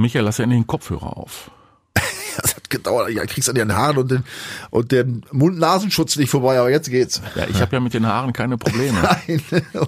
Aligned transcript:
Michael, 0.00 0.24
lass 0.24 0.38
ja 0.38 0.44
endlich 0.44 0.60
den 0.62 0.66
Kopfhörer 0.66 1.16
auf. 1.16 1.50
Das 2.40 2.54
hat 2.54 2.70
gedauert. 2.70 3.10
Ja, 3.10 3.26
kriegst 3.26 3.48
an 3.48 3.56
den 3.56 3.74
Haaren 3.76 3.98
und 3.98 4.10
den, 4.12 4.24
und 4.70 4.92
den 4.92 5.26
Mund-Nasenschutz 5.32 6.16
nicht 6.16 6.30
vorbei, 6.30 6.58
aber 6.58 6.70
jetzt 6.70 6.88
geht's. 6.88 7.20
Ja, 7.34 7.44
ich 7.50 7.60
habe 7.60 7.74
ja 7.74 7.80
mit 7.80 7.92
den 7.92 8.06
Haaren 8.06 8.32
keine 8.32 8.56
Probleme. 8.56 8.98
Nein, 9.28 9.42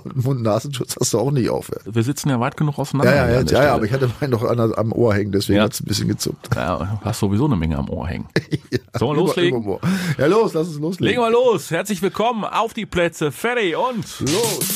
und 0.05 0.25
Mund-Nasenschutz 0.25 0.97
hast 1.01 1.15
du 1.15 1.21
auch 1.21 1.31
nicht 1.31 1.49
auf. 1.49 1.71
Wir 1.85 2.03
sitzen 2.03 2.29
ja 2.31 2.41
weit 2.41 2.57
genug 2.57 2.79
auseinander. 2.79 3.15
Ja, 3.15 3.27
ja, 3.29 3.41
ja, 3.41 3.47
ja, 3.47 3.65
ja, 3.65 3.75
aber 3.75 3.85
ich 3.85 3.93
hatte 3.93 4.11
meinen 4.21 4.31
noch 4.33 4.43
an, 4.43 4.59
am 4.75 4.93
Ohr 4.93 5.15
hängen, 5.15 5.31
deswegen 5.33 5.59
Ja. 5.59 5.63
hat's 5.65 5.81
ein 5.81 5.87
bisschen 5.87 6.09
gezuppt. 6.09 6.51
Ja, 6.55 7.01
hast 7.03 7.21
sowieso 7.21 7.47
eine 7.47 7.57
Menge 7.57 7.79
am 7.79 7.89
Ohr 7.89 8.09
hängen. 8.09 8.27
Ja, 8.71 8.79
Sollen 8.99 9.17
wir 9.17 9.25
loslegen? 9.25 9.63
Über- 9.63 9.77
über- 9.79 9.89
Ja, 10.19 10.27
los, 10.27 10.53
lass 10.53 10.67
uns 10.67 10.79
loslegen. 10.81 11.07
Legen 11.07 11.23
wir 11.23 11.31
los. 11.31 11.71
Herzlich 11.71 12.03
willkommen 12.03 12.45
auf 12.45 12.75
die 12.75 12.87
Plätze. 12.87 13.31
Ferry 13.33 13.77
und 13.77 14.05
los. 14.21 14.67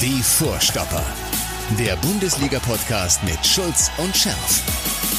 Die 0.00 0.22
Vorstopper. 0.22 1.02
Der 1.78 1.96
Bundesliga-Podcast 1.96 3.24
mit 3.24 3.44
Schulz 3.46 3.90
und 3.98 4.16
Scherf. 4.16 4.62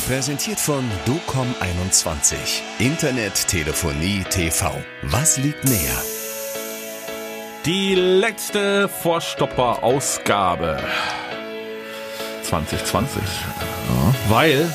Präsentiert 0.07 0.59
von 0.59 0.89
DOCOM21. 1.05 2.35
Internet, 2.79 3.47
Telefonie, 3.47 4.23
TV. 4.29 4.71
Was 5.03 5.37
liegt 5.37 5.63
näher? 5.65 6.01
die 7.65 7.95
letzte 7.95 8.89
Vorstopper-Ausgabe 8.89 10.79
2020. 12.43 13.21
Weil 14.27 14.69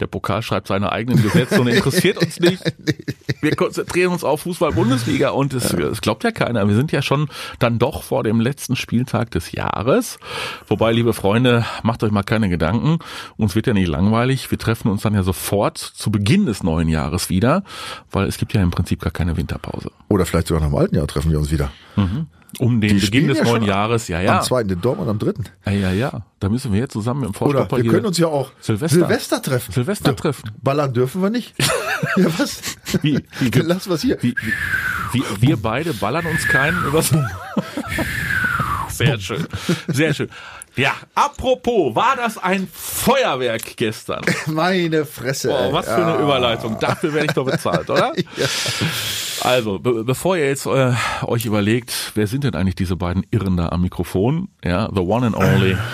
der 0.00 0.06
Pokal 0.06 0.42
schreibt 0.42 0.68
seine 0.68 0.92
eigenen 0.92 1.22
Gesetze 1.22 1.60
und 1.60 1.68
interessiert 1.68 2.18
uns 2.18 2.38
nicht. 2.40 2.62
Wir 3.40 3.54
konzentrieren 3.54 4.12
uns 4.12 4.24
auf 4.24 4.42
Fußball-Bundesliga 4.42 5.30
und 5.30 5.54
es, 5.54 5.72
es 5.72 6.00
glaubt 6.00 6.24
ja 6.24 6.30
keiner. 6.30 6.66
Wir 6.68 6.74
sind 6.74 6.92
ja 6.92 7.02
schon 7.02 7.28
dann 7.58 7.78
doch 7.78 8.02
vor 8.02 8.22
dem 8.22 8.40
letzten 8.40 8.76
Spieltag 8.76 9.30
des 9.30 9.52
Jahres. 9.52 10.18
Wobei, 10.68 10.92
liebe 10.92 11.12
Freunde, 11.12 11.64
macht 11.82 12.02
euch 12.02 12.10
mal 12.10 12.22
keine 12.22 12.48
Gedanken. 12.48 12.98
Uns 13.36 13.54
wird 13.54 13.66
ja 13.66 13.72
nicht 13.72 13.88
langweilig. 13.88 14.50
Wir 14.50 14.58
treffen 14.58 14.90
uns 14.90 15.02
dann 15.02 15.14
ja 15.14 15.22
sofort 15.22 15.78
zu 15.78 16.10
Beginn 16.10 16.46
des 16.46 16.62
neuen 16.62 16.88
Jahres 16.88 17.30
wieder, 17.30 17.62
weil 18.10 18.26
es 18.26 18.38
gibt 18.38 18.52
ja 18.54 18.62
im 18.62 18.70
Prinzip 18.70 19.00
gar 19.00 19.12
keine 19.12 19.36
Winterpause. 19.36 19.90
Oder 20.08 20.26
vielleicht 20.26 20.48
sogar 20.48 20.62
noch 20.62 20.70
im 20.70 20.76
alten 20.76 20.96
Jahr 20.96 21.06
treffen 21.06 21.30
wir 21.30 21.38
uns 21.38 21.50
wieder. 21.50 21.70
Um 22.58 22.80
den 22.80 22.98
Die 22.98 23.04
Beginn 23.04 23.28
des 23.28 23.38
ja 23.38 23.44
neuen 23.44 23.64
Jahres, 23.64 24.08
ja, 24.08 24.20
ja. 24.20 24.38
Am 24.38 24.44
zweiten 24.44 24.70
in 24.70 24.80
Dortmund, 24.80 25.10
am 25.10 25.18
dritten. 25.18 25.44
Ja, 25.64 25.72
ja, 25.72 25.92
ja. 25.92 26.22
Da 26.40 26.48
müssen 26.48 26.72
wir 26.72 26.80
jetzt 26.80 26.92
zusammen 26.92 27.24
im 27.24 27.30
Oder 27.30 27.38
Vorstopper 27.38 27.82
wir 27.82 27.90
können 27.90 28.06
uns 28.06 28.18
ja 28.18 28.28
auch 28.28 28.50
Silvester. 28.60 28.98
Silvester 28.98 29.42
treffen. 29.42 29.72
Silvester 29.72 30.16
treffen. 30.16 30.50
Ballern 30.62 30.92
dürfen 30.92 31.22
wir 31.22 31.30
nicht. 31.30 31.54
ja, 32.16 32.26
was? 32.38 32.60
Wie, 33.02 33.18
wie, 33.40 33.50
Dann 33.50 33.66
lassen 33.66 33.90
wir 33.90 33.98
hier. 33.98 34.18
wie, 34.22 34.34
wie, 35.12 35.22
wir 35.40 35.56
beide 35.56 35.92
ballern 35.92 36.26
uns 36.26 36.46
keinen 36.46 36.82
übers. 36.84 37.10
Sehr 38.88 39.18
schön. 39.18 39.46
Sehr 39.88 40.14
schön. 40.14 40.28
Ja, 40.76 40.92
apropos, 41.14 41.94
war 41.94 42.16
das 42.16 42.36
ein 42.36 42.68
Feuerwerk 42.72 43.76
gestern? 43.76 44.22
Meine 44.46 45.06
Fresse. 45.06 45.48
Boah, 45.48 45.72
was 45.72 45.86
für 45.86 45.96
eine 45.96 46.22
Überleitung. 46.22 46.78
Dafür 46.78 47.14
werde 47.14 47.26
ich 47.26 47.32
doch 47.32 47.46
bezahlt, 47.46 47.88
oder? 47.88 48.12
Also, 49.46 49.78
be 49.78 50.02
bevor 50.02 50.36
ihr 50.36 50.46
jetzt 50.46 50.66
äh, 50.66 50.92
euch 51.24 51.46
überlegt, 51.46 52.12
wer 52.14 52.26
sind 52.26 52.42
denn 52.42 52.54
eigentlich 52.54 52.74
diese 52.74 52.96
beiden 52.96 53.24
Irren 53.30 53.56
da 53.56 53.68
am 53.68 53.82
Mikrofon? 53.82 54.48
Ja, 54.64 54.88
the 54.92 55.00
one 55.00 55.26
and 55.26 55.36
only. 55.36 55.76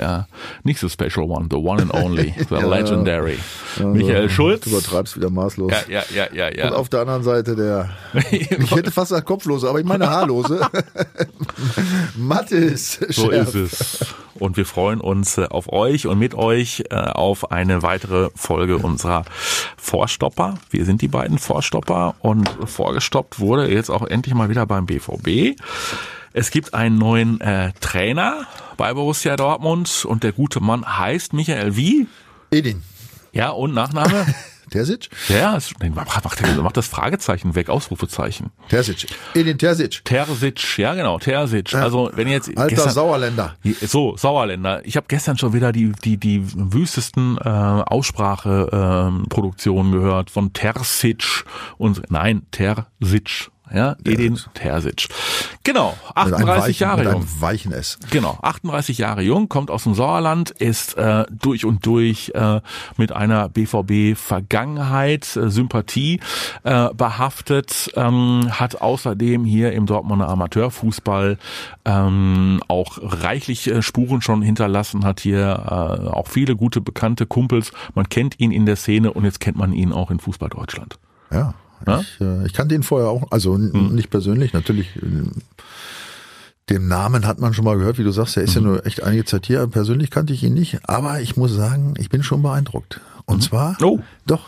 Ja, 0.00 0.28
nicht 0.62 0.78
the 0.78 0.88
special 0.88 1.28
one, 1.28 1.48
the 1.50 1.56
one 1.56 1.82
and 1.82 1.92
only, 1.92 2.32
the 2.50 2.64
legendary. 2.64 3.36
Michael 3.80 4.30
Schulz. 4.30 4.60
Du 4.60 4.70
übertreibst 4.70 5.16
wieder 5.16 5.28
maßlos. 5.28 5.72
Ja, 5.88 6.04
ja, 6.14 6.26
ja, 6.32 6.54
ja, 6.54 6.66
Und 6.66 6.70
ja. 6.70 6.76
auf 6.76 6.88
der 6.88 7.00
anderen 7.00 7.24
Seite 7.24 7.56
der, 7.56 7.90
ich 8.30 8.48
hätte 8.48 8.92
fast 8.92 9.10
gesagt 9.10 9.26
Kopflose, 9.26 9.68
aber 9.68 9.80
ich 9.80 9.84
meine 9.84 10.08
Haarlose. 10.08 10.60
Mattes. 12.16 13.00
So 13.08 13.30
ist 13.30 13.56
es. 13.56 14.14
Und 14.38 14.56
wir 14.56 14.66
freuen 14.66 15.00
uns 15.00 15.38
äh, 15.38 15.46
auf 15.48 15.72
euch 15.72 16.06
und 16.06 16.18
mit 16.18 16.34
euch 16.34 16.84
äh, 16.90 16.94
auf 16.94 17.50
eine 17.50 17.82
weitere 17.82 18.30
Folge 18.34 18.78
unserer 18.78 19.24
Vorstopper. 19.76 20.54
Wir 20.70 20.84
sind 20.84 21.02
die 21.02 21.08
beiden 21.08 21.38
Vorstopper 21.38 22.14
und 22.20 22.48
vorgestoppt 22.64 23.40
wurde 23.40 23.70
jetzt 23.72 23.90
auch 23.90 24.06
endlich 24.06 24.34
mal 24.34 24.48
wieder 24.48 24.66
beim 24.66 24.86
BVB. 24.86 25.60
Es 26.32 26.50
gibt 26.50 26.74
einen 26.74 26.98
neuen 26.98 27.40
äh, 27.40 27.72
Trainer 27.80 28.46
bei 28.76 28.94
Borussia 28.94 29.36
Dortmund 29.36 30.04
und 30.04 30.22
der 30.22 30.32
gute 30.32 30.60
Mann 30.60 30.98
heißt 30.98 31.32
Michael 31.32 31.76
Wie? 31.76 32.06
Edin. 32.50 32.82
Ja, 33.32 33.50
und 33.50 33.74
Nachname? 33.74 34.26
Terzic? 34.68 35.08
ja, 35.28 35.56
ist, 35.56 35.74
nee, 35.80 35.90
mach, 35.90 36.06
mach, 36.06 36.36
mach 36.62 36.72
das 36.72 36.86
Fragezeichen 36.86 37.54
weg, 37.54 37.68
Ausrufezeichen. 37.68 38.50
Terzic. 38.68 39.06
Edin 39.34 39.58
Terzic. 39.58 40.04
Terzic, 40.04 40.78
ja 40.78 40.94
genau, 40.94 41.18
Terzic. 41.18 41.74
Also 41.74 42.10
wenn 42.14 42.28
jetzt 42.28 42.48
Alter 42.48 42.68
gestern, 42.68 42.92
Sauerländer. 42.92 43.56
So, 43.82 44.16
Sauerländer. 44.16 44.84
Ich 44.84 44.96
habe 44.96 45.06
gestern 45.08 45.38
schon 45.38 45.52
wieder 45.52 45.72
die 45.72 45.92
die 46.04 46.16
die 46.16 46.42
wüstesten 46.54 47.38
äh, 47.38 47.48
Aussprache 47.48 48.68
ähm, 48.72 49.26
Produktionen 49.28 49.92
gehört 49.92 50.30
von 50.30 50.52
Terzic 50.52 51.44
und 51.76 52.02
nein, 52.10 52.42
Terzic. 52.50 53.50
Ja, 53.72 53.96
Edin 54.04 54.38
Terzic. 54.54 55.08
Genau, 55.64 55.94
Mit 56.08 56.16
einem 56.34 56.48
38 56.48 56.80
weichen, 56.80 56.82
Jahre 56.82 57.04
jung. 57.12 57.26
weichen 57.40 57.72
S. 57.72 57.98
Genau, 58.10 58.38
38 58.42 58.98
Jahre 58.98 59.22
jung, 59.22 59.48
kommt 59.48 59.70
aus 59.70 59.84
dem 59.84 59.94
Sauerland, 59.94 60.50
ist 60.50 60.96
äh, 60.96 61.24
durch 61.30 61.64
und 61.64 61.84
durch 61.84 62.32
äh, 62.34 62.60
mit 62.96 63.12
einer 63.12 63.48
BVB-Vergangenheit, 63.48 65.36
äh, 65.36 65.50
Sympathie 65.50 66.20
äh, 66.64 66.88
behaftet, 66.94 67.90
ähm, 67.96 68.46
hat 68.50 68.80
außerdem 68.80 69.44
hier 69.44 69.72
im 69.72 69.86
Dortmunder 69.86 70.28
Amateurfußball 70.28 71.38
ähm, 71.84 72.62
auch 72.68 72.98
reichlich 73.02 73.70
äh, 73.70 73.82
Spuren 73.82 74.22
schon 74.22 74.42
hinterlassen, 74.42 75.04
hat 75.04 75.20
hier 75.20 75.64
äh, 75.66 76.08
auch 76.08 76.28
viele 76.28 76.56
gute 76.56 76.80
bekannte 76.80 77.26
Kumpels. 77.26 77.72
Man 77.94 78.08
kennt 78.08 78.40
ihn 78.40 78.52
in 78.52 78.66
der 78.66 78.76
Szene 78.76 79.12
und 79.12 79.24
jetzt 79.24 79.40
kennt 79.40 79.56
man 79.56 79.72
ihn 79.72 79.92
auch 79.92 80.10
in 80.10 80.18
Fußball 80.18 80.48
Deutschland. 80.48 80.98
Ja. 81.30 81.54
Ja? 81.86 82.00
Ich, 82.00 82.20
äh, 82.20 82.46
ich 82.46 82.52
kannte 82.52 82.74
ihn 82.74 82.82
vorher 82.82 83.08
auch, 83.08 83.30
also 83.30 83.54
n- 83.54 83.72
Hm. 83.72 83.94
nicht 83.94 84.10
persönlich, 84.10 84.52
natürlich. 84.52 84.96
äh, 84.96 85.02
Dem 86.70 86.86
Namen 86.86 87.26
hat 87.26 87.38
man 87.38 87.54
schon 87.54 87.64
mal 87.64 87.78
gehört, 87.78 87.96
wie 87.96 88.04
du 88.04 88.10
sagst, 88.12 88.36
er 88.36 88.42
ist 88.42 88.54
ja 88.54 88.60
Mhm. 88.60 88.66
nur 88.66 88.84
echt 88.86 89.02
einige 89.02 89.24
Zeit 89.24 89.46
hier. 89.46 89.66
Persönlich 89.68 90.10
kannte 90.10 90.34
ich 90.34 90.42
ihn 90.42 90.52
nicht, 90.52 90.86
aber 90.86 91.20
ich 91.22 91.34
muss 91.36 91.50
sagen, 91.54 91.94
ich 91.96 92.10
bin 92.10 92.22
schon 92.22 92.42
beeindruckt. 92.42 93.00
Und 93.24 93.42
zwar, 93.42 93.76
Oh. 93.82 94.00
doch, 94.26 94.44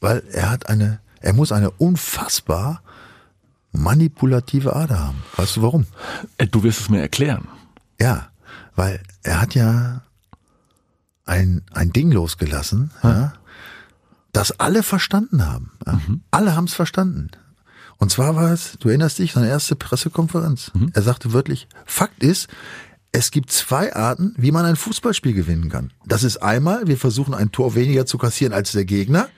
weil 0.00 0.22
er 0.32 0.50
hat 0.50 0.68
eine, 0.68 1.00
er 1.20 1.32
muss 1.32 1.50
eine 1.50 1.70
unfassbar 1.72 2.80
manipulative 3.72 4.74
Ader 4.76 5.00
haben. 5.00 5.22
Weißt 5.36 5.56
du 5.56 5.62
warum? 5.62 5.86
Äh, 6.38 6.46
du 6.46 6.62
wirst 6.62 6.80
es 6.80 6.88
mir 6.90 7.00
erklären. 7.00 7.48
Ja, 8.00 8.28
weil 8.76 9.00
er 9.24 9.40
hat 9.40 9.54
ja 9.56 10.02
ein, 11.24 11.62
ein 11.72 11.92
Ding 11.92 12.12
losgelassen, 12.12 12.92
ja, 13.02 13.32
das 14.36 14.60
alle 14.60 14.82
verstanden 14.82 15.46
haben. 15.46 15.72
Ja. 15.86 15.98
Alle 16.30 16.54
haben 16.54 16.66
es 16.66 16.74
verstanden. 16.74 17.30
Und 17.96 18.10
zwar 18.10 18.36
war 18.36 18.52
es, 18.52 18.76
du 18.78 18.88
erinnerst 18.88 19.18
dich, 19.18 19.32
seine 19.32 19.48
erste 19.48 19.76
Pressekonferenz. 19.76 20.70
Er 20.92 21.00
sagte 21.00 21.32
wörtlich, 21.32 21.68
Fakt 21.86 22.22
ist, 22.22 22.48
es 23.12 23.30
gibt 23.30 23.50
zwei 23.50 23.96
Arten, 23.96 24.34
wie 24.36 24.52
man 24.52 24.66
ein 24.66 24.76
Fußballspiel 24.76 25.32
gewinnen 25.32 25.70
kann. 25.70 25.90
Das 26.04 26.22
ist 26.22 26.36
einmal, 26.36 26.86
wir 26.86 26.98
versuchen 26.98 27.32
ein 27.32 27.50
Tor 27.50 27.74
weniger 27.74 28.04
zu 28.04 28.18
kassieren 28.18 28.52
als 28.52 28.72
der 28.72 28.84
Gegner. 28.84 29.30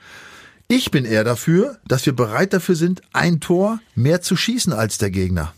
Ich 0.67 0.91
bin 0.91 1.05
eher 1.05 1.23
dafür, 1.23 1.77
dass 1.87 2.05
wir 2.05 2.13
bereit 2.13 2.51
dafür 2.51 2.75
sind, 2.75 3.01
ein 3.13 3.39
Tor 3.39 3.79
mehr 3.95 4.19
zu 4.21 4.35
schießen 4.35 4.73
als 4.73 4.97
der 4.97 5.11
Gegner. 5.11 5.53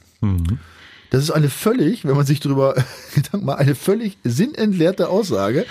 Das 1.09 1.24
ist 1.24 1.31
eine 1.31 1.50
völlig, 1.50 2.06
wenn 2.06 2.16
man 2.16 2.28
sich 2.28 2.41
darüber 2.41 2.75
Gedanken 3.16 3.47
macht, 3.47 3.57
eine 3.57 3.74
völlig 3.74 4.19
sinnentleerte 4.24 5.09
Aussage. 5.09 5.66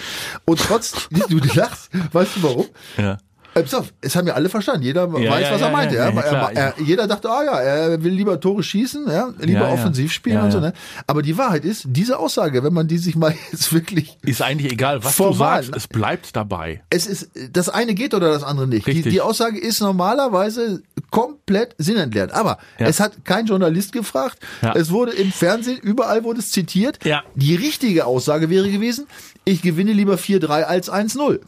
Und 0.44 0.59
trotz, 0.59 1.09
du 1.28 1.38
lachst, 1.54 1.91
weißt 2.12 2.36
du 2.36 2.42
warum? 2.42 2.66
Ja. 2.98 3.19
Pass 3.62 3.75
auf, 3.75 3.93
es 4.00 4.16
haben 4.16 4.26
ja 4.26 4.34
alle 4.34 4.48
verstanden. 4.48 4.82
Jeder 4.82 5.03
Ja, 5.03 5.31
weiß, 5.31 5.43
ja, 5.48 5.53
was 5.54 5.60
er 5.60 5.71
meinte. 5.71 5.94
ja, 5.97 6.10
klar. 6.10 6.53
er, 6.53 6.75
er, 6.76 6.82
jeder 6.82 7.06
dachte, 7.06 7.28
ah 7.31 7.43
ja, 7.44 7.60
er 7.60 8.03
will 8.03 8.12
lieber 8.12 8.38
Tore 8.41 8.62
schießen, 8.62 9.06
ja, 9.10 9.31
lieber 9.38 9.71
offensiv 9.72 10.12
spielen 10.12 10.41
und 10.43 10.50
so. 10.50 10.60
Ne? 10.60 10.72
Aber 11.06 11.22
die 11.22 11.37
Wahrheit 11.38 11.65
ist, 11.65 11.84
diese 11.88 12.19
Aussage, 12.19 12.62
wenn 12.62 12.72
man 12.72 12.88
die 12.88 12.98
sich 12.98 13.16
mal 13.16 13.34
jetzt 13.53 13.72
wirklich 13.72 14.16
Ist 14.22 14.43
eigentlich 14.43 14.72
egal, 14.72 15.03
was 15.04 15.16
du 15.16 15.25
Formal. 15.25 15.62
sagst, 15.62 15.76
es 15.76 15.88
bleibt 15.88 16.37
dabei. 16.37 16.83
es 16.91 17.07
ist, 17.07 17.30
das 17.53 17.68
eine 17.68 17.95
geht 17.95 18.15
oder 18.15 18.33
das 18.33 18.42
andere 18.42 18.66
nicht. 18.66 18.86
Die, 18.86 19.03
die 19.03 19.21
Aussage 19.21 19.59
ist 19.59 19.80
normalerweise 19.80 20.83
komplett 21.10 21.74
sinnentleert. 21.78 22.33
Aber 22.33 22.59
es 22.78 23.01
hat 23.01 23.24
kein 23.24 23.47
Journalist 23.47 23.92
gefragt. 23.92 24.39
Es 24.74 24.91
wurde 24.91 25.13
im 25.13 25.33
Fernsehen, 25.33 25.78
überall 25.78 26.24
wurde 26.24 26.41
es 26.41 26.51
zitiert. 26.51 26.98
Die 27.34 27.54
richtige 27.54 28.06
Aussage 28.06 28.51
wäre 28.51 28.71
gewesen, 28.71 29.06
ich 29.45 29.63
gewinne 29.63 29.92
lieber 29.92 30.15
4-3 30.15 30.63
als 30.63 30.91
1-0. 30.92 31.41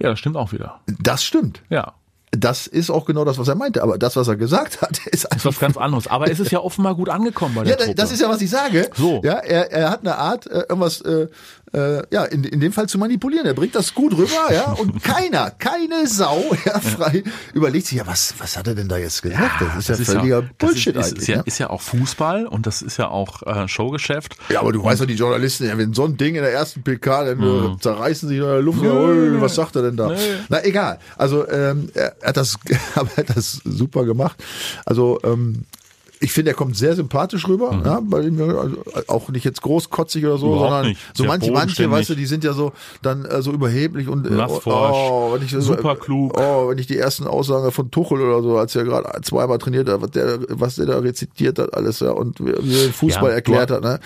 Ja, 0.00 0.10
das 0.10 0.18
stimmt 0.18 0.36
auch 0.36 0.52
wieder. 0.52 0.80
Das 1.00 1.24
stimmt. 1.24 1.62
Ja. 1.70 1.94
Das 2.32 2.66
ist 2.66 2.90
auch 2.90 3.06
genau 3.06 3.24
das, 3.24 3.38
was 3.38 3.48
er 3.48 3.54
meinte. 3.54 3.82
Aber 3.82 3.96
das, 3.96 4.16
was 4.16 4.28
er 4.28 4.36
gesagt 4.36 4.82
hat, 4.82 5.06
ist 5.06 5.32
ist 5.34 5.44
was 5.46 5.58
ganz 5.58 5.76
anderes. 5.76 6.06
Aber 6.06 6.30
es 6.30 6.38
ist 6.40 6.50
ja 6.52 6.58
offenbar 6.60 6.94
gut 6.94 7.08
angekommen 7.08 7.54
bei 7.54 7.62
der 7.64 7.70
Ja, 7.72 7.76
Truppe. 7.78 7.94
das 7.94 8.12
ist 8.12 8.20
ja, 8.20 8.28
was 8.28 8.42
ich 8.42 8.50
sage. 8.50 8.90
So. 8.94 9.22
Ja, 9.24 9.34
er, 9.34 9.72
er 9.72 9.90
hat 9.90 10.00
eine 10.00 10.16
Art, 10.16 10.46
äh, 10.46 10.64
irgendwas 10.68 11.00
äh, 11.00 11.28
äh, 11.76 12.02
ja, 12.10 12.24
in, 12.24 12.42
in 12.44 12.60
dem 12.60 12.72
Fall 12.72 12.88
zu 12.88 12.98
manipulieren. 12.98 13.46
Er 13.46 13.54
bringt 13.54 13.74
das 13.74 13.94
gut 13.94 14.16
rüber, 14.16 14.50
ja, 14.50 14.72
und 14.72 15.02
keiner, 15.04 15.50
keine 15.50 16.06
Sau, 16.06 16.42
ja, 16.64 16.80
frei 16.80 17.22
überlegt 17.52 17.86
sich, 17.86 17.98
ja, 17.98 18.06
was, 18.06 18.34
was 18.38 18.56
hat 18.56 18.66
er 18.66 18.74
denn 18.74 18.88
da 18.88 18.96
jetzt 18.96 19.22
gesagt? 19.22 19.60
das 19.60 19.90
ist 19.90 20.08
ja 20.08 20.14
völliger 20.14 20.42
Bullshit 20.42 20.96
das 20.96 21.08
ist, 21.08 21.12
eigentlich. 21.12 21.22
ist, 21.22 21.28
ja, 21.28 21.36
ja. 21.36 21.42
ist 21.42 21.58
ja 21.58 21.70
auch 21.70 21.82
Fußball 21.82 22.46
und 22.46 22.66
das 22.66 22.80
ist 22.80 22.96
ja 22.96 23.08
auch 23.08 23.42
äh, 23.42 23.68
Showgeschäft. 23.68 24.36
Ja, 24.48 24.60
aber 24.60 24.72
du 24.72 24.82
weißt 24.82 25.02
doch, 25.02 25.06
die 25.06 25.14
Journalisten, 25.14 25.66
ja, 25.66 25.76
wenn 25.76 25.92
so 25.92 26.04
ein 26.04 26.16
Ding 26.16 26.34
in 26.34 26.42
der 26.42 26.52
ersten 26.52 26.82
PK, 26.82 27.24
dann 27.24 27.42
äh, 27.42 27.78
zerreißen 27.78 28.28
sich 28.28 28.38
in 28.38 28.44
der 28.44 28.62
Luft. 28.62 28.80
Ui, 28.80 29.40
was 29.40 29.54
sagt 29.54 29.76
er 29.76 29.82
denn 29.82 29.96
da? 29.96 30.12
Na 30.48 30.64
egal. 30.64 30.98
Also 31.16 31.46
ähm, 31.48 31.90
er, 31.94 32.16
er 32.20 32.28
hat 32.28 32.36
das, 32.38 32.56
aber 32.94 33.10
er 33.16 33.28
hat 33.28 33.36
das 33.36 33.60
super 33.64 34.04
gemacht. 34.04 34.42
Also 34.86 35.18
ähm, 35.24 35.66
ich 36.20 36.32
finde, 36.32 36.52
er 36.52 36.54
kommt 36.54 36.76
sehr 36.76 36.94
sympathisch 36.96 37.46
rüber, 37.46 37.80
ja, 37.84 38.00
bei 38.02 38.22
dem, 38.22 38.40
also 38.40 38.76
auch 39.08 39.28
nicht 39.28 39.44
jetzt 39.44 39.60
großkotzig 39.62 40.24
oder 40.24 40.38
so, 40.38 40.46
Mhm. 40.46 40.52
Überhaupt 40.52 40.70
sondern 40.70 40.86
nicht. 40.88 41.00
so 41.14 41.22
Sehr 41.24 41.28
manche, 41.32 41.50
manche, 41.52 41.90
weißt 41.90 42.10
du, 42.10 42.14
die 42.14 42.26
sind 42.26 42.42
ja 42.44 42.52
so 42.52 42.72
dann 43.02 43.24
äh, 43.24 43.42
so 43.42 43.52
überheblich 43.52 44.08
und 44.08 44.26
äh, 44.26 44.30
oh, 44.30 45.32
wenn 45.34 45.42
ich, 45.42 45.50
super 45.50 45.96
klug. 45.96 46.38
Oh, 46.38 46.68
wenn 46.68 46.78
ich 46.78 46.86
die 46.86 46.96
ersten 46.96 47.26
Aussagen 47.26 47.70
von 47.72 47.90
Tuchel 47.90 48.20
oder 48.20 48.42
so, 48.42 48.56
als 48.56 48.74
er 48.76 48.84
gerade 48.84 49.20
zweimal 49.22 49.58
trainiert 49.58 49.88
hat, 49.88 50.00
was 50.00 50.10
der, 50.12 50.38
was 50.48 50.76
der 50.76 50.86
da 50.86 50.98
rezitiert 50.98 51.58
hat, 51.58 51.74
alles 51.74 52.00
ja 52.00 52.10
und 52.10 52.40
wie 52.44 52.50
er 52.50 52.62
den 52.62 52.92
Fußball 52.92 53.30
Ja, 53.30 53.34
erklärt 53.36 53.70
hat, 53.70 53.82
ne? 53.82 54.00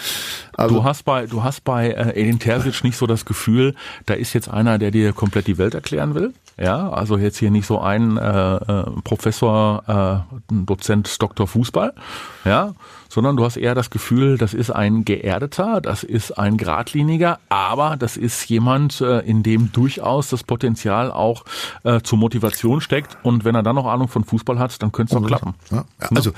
Also 0.55 0.77
Du 0.77 0.85
hast 0.85 1.05
bei, 1.05 1.27
du 1.27 1.43
hast 1.45 1.65
bei 1.65 1.91
äh, 1.91 2.21
Edin 2.21 2.39
Terzic 2.39 2.83
nicht 2.85 2.97
so 2.97 3.07
das 3.07 3.25
Gefühl, 3.25 3.75
da 4.07 4.15
ist 4.15 4.33
jetzt 4.33 4.49
einer, 4.49 4.79
der 4.79 4.91
dir 4.91 5.13
komplett 5.13 5.47
die 5.47 5.59
Welt 5.59 5.75
erklären 5.75 6.15
will. 6.15 6.33
Ja, 6.61 6.91
also 6.91 7.17
jetzt 7.17 7.39
hier 7.39 7.51
nicht 7.51 7.67
so 7.67 7.81
ein 7.81 8.19
äh, 8.19 8.57
äh, 8.57 8.85
Professor, 9.03 9.83
äh, 9.89 10.53
ein 10.53 10.67
Dozent, 10.67 11.23
Doktor 11.23 11.47
Fußball, 11.47 11.95
ja, 12.45 12.75
sondern 13.09 13.39
du 13.39 13.45
hast 13.45 13.57
eher 13.57 13.75
das 13.75 13.89
Gefühl, 13.89 14.37
das 14.37 14.53
ist 14.53 14.71
ein 14.71 15.07
geerdeter, 15.07 15.81
das 15.81 16.05
ist 16.05 16.39
ein 16.39 16.59
geradliniger, 16.59 17.39
aber 17.49 17.97
das 17.97 18.19
ist 18.19 18.47
jemand, 18.51 19.01
äh, 19.01 19.21
in 19.21 19.43
dem 19.43 19.73
durchaus 19.73 20.29
das 20.29 20.45
Potenzial 20.45 21.11
auch 21.11 21.47
äh, 21.83 22.03
zur 22.03 22.19
Motivation 22.19 22.83
steckt 22.83 23.17
und 23.23 23.47
wenn 23.47 23.55
er 23.55 23.63
dann 23.63 23.77
noch 23.77 23.87
Ahnung 23.87 24.09
von 24.09 24.25
Fußball 24.25 24.59
hat, 24.59 24.83
dann 24.83 24.93
könnte 24.93 25.17
es 25.17 25.21
doch 25.21 25.27
klappen. 25.27 25.55
Ja, 25.71 25.85
ja, 25.99 26.09
also, 26.15 26.33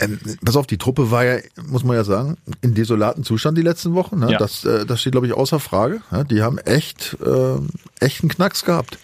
ähm, 0.00 0.18
pass 0.42 0.56
auf, 0.56 0.66
die 0.66 0.78
Truppe 0.78 1.10
war 1.10 1.24
ja, 1.24 1.40
muss 1.66 1.84
man 1.84 1.94
ja 1.94 2.04
sagen, 2.04 2.38
in 2.62 2.74
desolaten 2.74 3.22
Zustand 3.22 3.58
die 3.58 3.62
letzten 3.62 3.94
Wochen. 3.94 4.20
Ne? 4.20 4.32
Ja. 4.32 4.38
Das, 4.38 4.64
äh, 4.64 4.86
das 4.86 5.02
steht, 5.02 5.12
glaube 5.12 5.26
ich, 5.26 5.34
außer 5.34 5.60
Frage. 5.60 6.00
Ja? 6.10 6.24
Die 6.24 6.42
haben 6.42 6.56
echt, 6.56 7.18
äh, 7.20 7.56
echt 8.00 8.22
einen 8.22 8.30
Knacks 8.30 8.64
gehabt. 8.64 8.98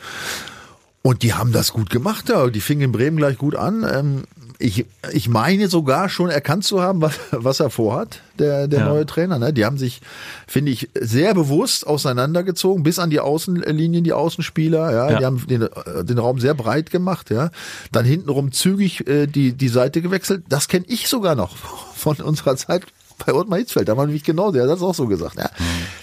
Und 1.07 1.23
die 1.23 1.35
haben 1.35 1.53
das 1.53 1.73
gut 1.73 1.91
gemacht. 1.91 2.31
Ja. 2.31 2.47
Die 2.49 2.61
fingen 2.63 2.81
in 2.81 2.93
Bremen 2.93 3.19
gleich 3.19 3.37
gut 3.37 3.55
an. 3.57 3.87
Ähm, 3.89 4.23
ich, 4.59 4.87
ich 5.13 5.29
meine 5.29 5.69
sogar 5.69 6.09
schon 6.09 6.31
erkannt 6.31 6.65
zu 6.65 6.81
haben, 6.81 7.03
was, 7.03 7.19
was 7.31 7.61
er 7.61 7.69
vorhat, 7.69 8.23
der, 8.39 8.69
der 8.69 8.81
Ja. 8.81 8.89
neue 8.89 9.05
Trainer. 9.05 9.39
Ne? 9.39 9.53
Die 9.53 9.67
haben 9.67 9.77
sich, 9.77 10.01
finde 10.47 10.73
ich, 10.73 10.89
sehr 10.99 11.35
bewusst 11.35 11.87
auseinandergezogen, 11.87 12.83
bis 12.85 12.99
an 12.99 13.11
die 13.11 13.21
Außenlinien, 13.21 14.03
die 14.03 14.15
Außenspieler. 14.15 14.93
Ja, 14.93 15.11
Ja. 15.11 15.19
die 15.19 15.25
haben 15.27 15.47
den, 15.47 15.69
den 16.07 16.19
Raum 16.19 16.41
sehr 16.41 16.55
breit 16.55 16.91
gemacht. 16.91 17.29
Ja, 17.31 17.51
dann 17.93 18.07
hintenrum 18.07 18.53
zügig 18.53 19.07
äh, 19.07 19.27
die 19.27 19.53
die 19.53 19.69
Seite 19.69 20.01
gewechselt. 20.01 20.45
Das 20.49 20.69
kenne 20.69 20.87
ich 20.89 21.09
sogar 21.09 21.35
noch 21.35 21.55
von 21.95 22.17
unserer 22.17 22.57
Zeit 22.57 22.85
bei 23.25 23.33
Ottmar 23.33 23.59
Hitzfeld, 23.59 23.89
da 23.89 23.97
war 23.97 24.07
nämlich 24.07 24.25
genau 24.25 24.53
der, 24.53 24.67
das 24.67 24.83
auch 24.83 24.95
so 24.95 25.07
gesagt. 25.07 25.37
Ja. 25.37 25.51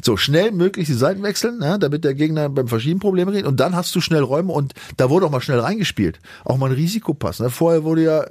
So 0.03 0.17
schnell 0.17 0.51
möglich 0.51 0.87
die 0.87 0.93
Seiten 0.93 1.23
wechseln, 1.23 1.59
ja, 1.61 1.77
damit 1.77 2.03
der 2.03 2.13
Gegner 2.13 2.49
beim 2.49 2.67
Verschieben 2.67 2.99
Probleme 2.99 3.31
kriegt 3.31 3.47
und 3.47 3.59
dann 3.59 3.75
hast 3.75 3.93
du 3.95 4.01
schnell 4.01 4.23
Räume 4.23 4.53
und 4.53 4.73
da 4.97 5.09
wurde 5.09 5.25
auch 5.25 5.31
mal 5.31 5.41
schnell 5.41 5.59
reingespielt. 5.59 6.19
Auch 6.45 6.57
mal 6.57 6.67
ein 6.67 6.75
Risikopass. 6.75 7.39
Ne. 7.39 7.49
Vorher 7.49 7.83
wurde 7.83 8.03
ja 8.03 8.25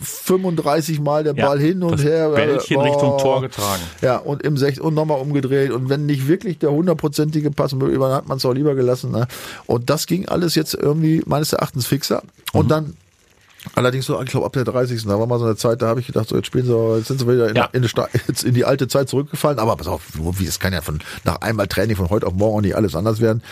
35 0.00 1.00
Mal 1.00 1.24
der 1.24 1.34
Ja, 1.34 1.46
Ball 1.46 1.60
hin 1.60 1.82
und 1.82 1.92
das 1.92 2.04
her. 2.04 2.28
Oh. 2.30 2.34
Bällchen 2.34 2.80
Richtung 2.80 3.18
Tor 3.18 3.40
getragen. 3.40 3.82
Ja, 4.00 4.16
und 4.16 4.42
im 4.42 4.56
Sech 4.56 4.80
und 4.80 4.94
nochmal 4.94 5.20
umgedreht. 5.20 5.70
Und 5.70 5.88
wenn 5.88 6.06
nicht 6.06 6.26
wirklich 6.26 6.58
der 6.58 6.72
hundertprozentige 6.72 7.50
Pass, 7.50 7.72
dann 7.72 8.12
hat 8.12 8.28
man 8.28 8.38
es 8.38 8.44
auch 8.44 8.52
lieber 8.52 8.74
gelassen. 8.74 9.10
Ne? 9.10 9.26
Und 9.66 9.90
das 9.90 10.06
ging 10.06 10.28
alles 10.28 10.54
jetzt 10.54 10.74
irgendwie 10.74 11.22
meines 11.26 11.52
Erachtens 11.52 11.86
fixer. 11.86 12.22
Und 12.52 12.70
dann 12.70 12.96
Allerdings 13.74 14.06
so, 14.06 14.20
ich 14.22 14.30
glaube, 14.30 14.46
ab 14.46 14.52
der 14.52 14.64
30. 14.64 15.04
Da 15.04 15.18
war 15.18 15.26
mal 15.26 15.38
so 15.38 15.44
eine 15.46 15.56
Zeit, 15.56 15.82
da 15.82 15.86
habe 15.88 16.00
ich 16.00 16.06
gedacht, 16.06 16.28
so 16.28 16.36
jetzt 16.36 16.46
spielen 16.46 16.66
sie, 16.66 16.96
jetzt 16.98 17.08
sind 17.08 17.18
sie 17.20 17.26
wieder 17.28 17.48
in, 17.48 17.56
Ja. 17.56 17.68
in, 17.72 17.82
die, 17.82 18.46
in 18.48 18.54
die 18.54 18.64
alte 18.64 18.88
Zeit 18.88 19.08
zurückgefallen. 19.08 19.58
Aber 19.58 19.76
pass 19.76 19.86
auf, 19.88 20.02
wie 20.14 20.46
es 20.46 20.60
kann 20.60 20.72
ja 20.72 20.80
von 20.82 21.00
nach 21.24 21.40
einmal 21.40 21.66
Training 21.66 21.96
von 21.96 22.10
heute 22.10 22.26
auf 22.26 22.34
morgen 22.34 22.56
auch 22.58 22.60
nicht 22.60 22.76
alles 22.76 22.94
anders 22.94 23.20
werden. 23.20 23.42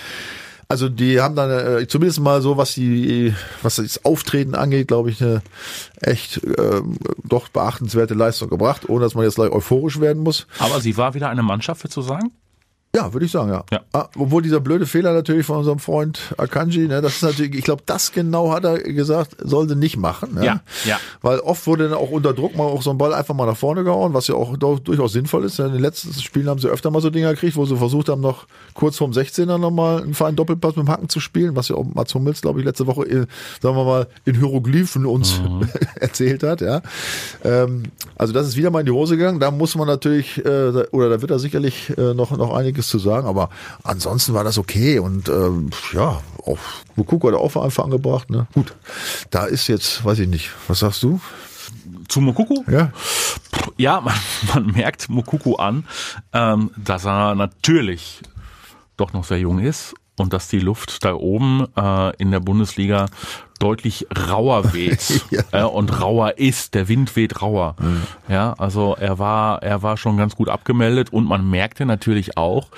Also 0.68 0.88
die 0.88 1.20
haben 1.20 1.34
dann 1.36 1.50
äh, 1.50 1.86
zumindest 1.86 2.20
mal 2.20 2.40
so, 2.40 2.56
was 2.56 2.72
die, 2.72 3.34
was 3.62 3.76
das 3.76 4.04
Auftreten 4.06 4.54
angeht, 4.54 4.88
glaube 4.88 5.10
ich, 5.10 5.20
eine 5.22 5.42
echt 6.00 6.40
ähm, 6.58 6.96
doch 7.24 7.48
beachtenswerte 7.48 8.14
Leistung 8.14 8.48
gebracht, 8.48 8.88
ohne 8.88 9.04
dass 9.04 9.14
man 9.14 9.24
jetzt 9.24 9.34
gleich 9.34 9.50
euphorisch 9.50 10.00
werden 10.00 10.22
muss. 10.22 10.46
Aber 10.58 10.80
sie 10.80 10.96
war 10.96 11.12
wieder 11.12 11.28
eine 11.28 11.42
Mannschaft, 11.42 11.82
würdest 11.84 11.96
du 11.98 12.02
sagen? 12.02 12.30
Ja, 12.94 13.10
würde 13.14 13.24
ich 13.24 13.32
sagen, 13.32 13.50
ja. 13.50 13.64
Ja. 13.70 13.80
Ah, 13.94 14.08
obwohl 14.18 14.42
dieser 14.42 14.60
blöde 14.60 14.84
Fehler 14.84 15.14
natürlich 15.14 15.46
von 15.46 15.56
unserem 15.56 15.78
Freund 15.78 16.34
Akanji, 16.36 16.88
ne, 16.88 17.00
das 17.00 17.14
ist 17.14 17.22
natürlich, 17.22 17.54
ich 17.54 17.64
glaube, 17.64 17.82
das 17.86 18.12
genau 18.12 18.52
hat 18.52 18.64
er 18.64 18.80
gesagt, 18.80 19.36
soll 19.42 19.66
sie 19.66 19.76
nicht 19.76 19.96
machen. 19.96 20.34
Ne? 20.34 20.44
Ja, 20.44 20.60
ja. 20.84 21.00
Weil 21.22 21.38
oft 21.38 21.66
wurde 21.66 21.88
dann 21.88 21.96
auch 21.96 22.10
unter 22.10 22.34
Druck 22.34 22.54
mal 22.54 22.64
auch 22.64 22.82
so 22.82 22.90
ein 22.90 22.98
Ball 22.98 23.14
einfach 23.14 23.34
mal 23.34 23.46
nach 23.46 23.56
vorne 23.56 23.82
gehauen, 23.82 24.12
was 24.12 24.28
ja 24.28 24.34
auch 24.34 24.58
durchaus 24.58 25.12
sinnvoll 25.12 25.44
ist. 25.44 25.58
In 25.58 25.72
den 25.72 25.80
letzten 25.80 26.12
Spielen 26.12 26.50
haben 26.50 26.60
sie 26.60 26.68
öfter 26.68 26.90
mal 26.90 27.00
so 27.00 27.08
Dinger 27.08 27.30
gekriegt, 27.30 27.56
wo 27.56 27.64
sie 27.64 27.78
versucht 27.78 28.10
haben, 28.10 28.20
noch 28.20 28.46
kurz 28.74 28.98
vorm 28.98 29.12
16er 29.12 29.56
nochmal 29.56 30.02
einen 30.02 30.12
feinen 30.12 30.36
Doppelpass 30.36 30.76
mit 30.76 30.84
dem 30.86 30.90
Hacken 30.90 31.08
zu 31.08 31.18
spielen, 31.18 31.56
was 31.56 31.68
ja 31.68 31.76
auch 31.76 31.86
Mats 31.94 32.14
Hummels, 32.14 32.42
glaube 32.42 32.60
ich, 32.60 32.66
letzte 32.66 32.86
Woche, 32.86 33.04
in, 33.04 33.26
sagen 33.62 33.74
wir 33.74 33.84
mal, 33.84 34.06
in 34.26 34.34
Hieroglyphen 34.34 35.06
uns 35.06 35.40
erzählt 35.98 36.42
hat. 36.42 36.60
Ja. 36.60 36.82
Ähm, 37.42 37.84
also 38.16 38.34
das 38.34 38.48
ist 38.48 38.58
wieder 38.58 38.70
mal 38.70 38.80
in 38.80 38.86
die 38.86 38.92
Hose 38.92 39.16
gegangen. 39.16 39.40
Da 39.40 39.50
muss 39.50 39.76
man 39.76 39.86
natürlich, 39.86 40.44
äh, 40.44 40.84
oder 40.90 41.08
da 41.08 41.22
wird 41.22 41.30
er 41.30 41.38
sicherlich 41.38 41.96
äh, 41.96 42.12
noch, 42.12 42.36
noch 42.36 42.52
einiges 42.52 42.81
zu 42.88 42.98
sagen, 42.98 43.26
aber 43.26 43.50
ansonsten 43.82 44.34
war 44.34 44.44
das 44.44 44.58
okay 44.58 44.98
und 44.98 45.28
ähm, 45.28 45.70
ja, 45.92 46.20
auch 46.44 46.58
Mukoko 46.96 47.28
hat 47.28 47.34
auch 47.34 47.56
einfach 47.62 47.84
angebracht. 47.84 48.30
Ne? 48.30 48.46
Gut, 48.54 48.74
da 49.30 49.44
ist 49.44 49.68
jetzt, 49.68 50.04
weiß 50.04 50.18
ich 50.20 50.28
nicht, 50.28 50.50
was 50.68 50.80
sagst 50.80 51.02
du? 51.02 51.20
Zu 52.08 52.20
Mokuku? 52.20 52.64
Ja, 52.70 52.92
Ja, 53.76 54.00
man, 54.00 54.14
man 54.54 54.66
merkt 54.72 55.08
Mokuku 55.08 55.56
an, 55.56 55.84
ähm, 56.32 56.70
dass 56.76 57.04
er 57.04 57.34
natürlich 57.34 58.20
doch 58.96 59.12
noch 59.12 59.24
sehr 59.24 59.38
jung 59.38 59.58
ist 59.58 59.94
und 60.18 60.32
dass 60.32 60.48
die 60.48 60.58
Luft 60.58 61.04
da 61.04 61.14
oben 61.14 61.66
äh, 61.76 62.16
in 62.16 62.30
der 62.30 62.40
Bundesliga 62.40 63.06
deutlich 63.62 64.06
rauer 64.28 64.72
weht 64.74 65.22
Ja. 65.30 65.42
äh, 65.52 65.62
und 65.64 66.00
rauer 66.00 66.38
ist. 66.38 66.74
Der 66.74 66.88
Wind 66.88 67.14
weht 67.16 67.40
rauer. 67.42 67.76
Ja, 68.28 68.54
also 68.58 68.96
er 68.98 69.18
war 69.18 69.62
er 69.62 69.82
war 69.82 69.96
schon 69.96 70.16
ganz 70.16 70.34
gut 70.36 70.48
abgemeldet 70.48 71.12
und 71.12 71.26
man 71.28 71.48
merkte 71.48 71.86
natürlich 71.86 72.36
auch 72.36 72.68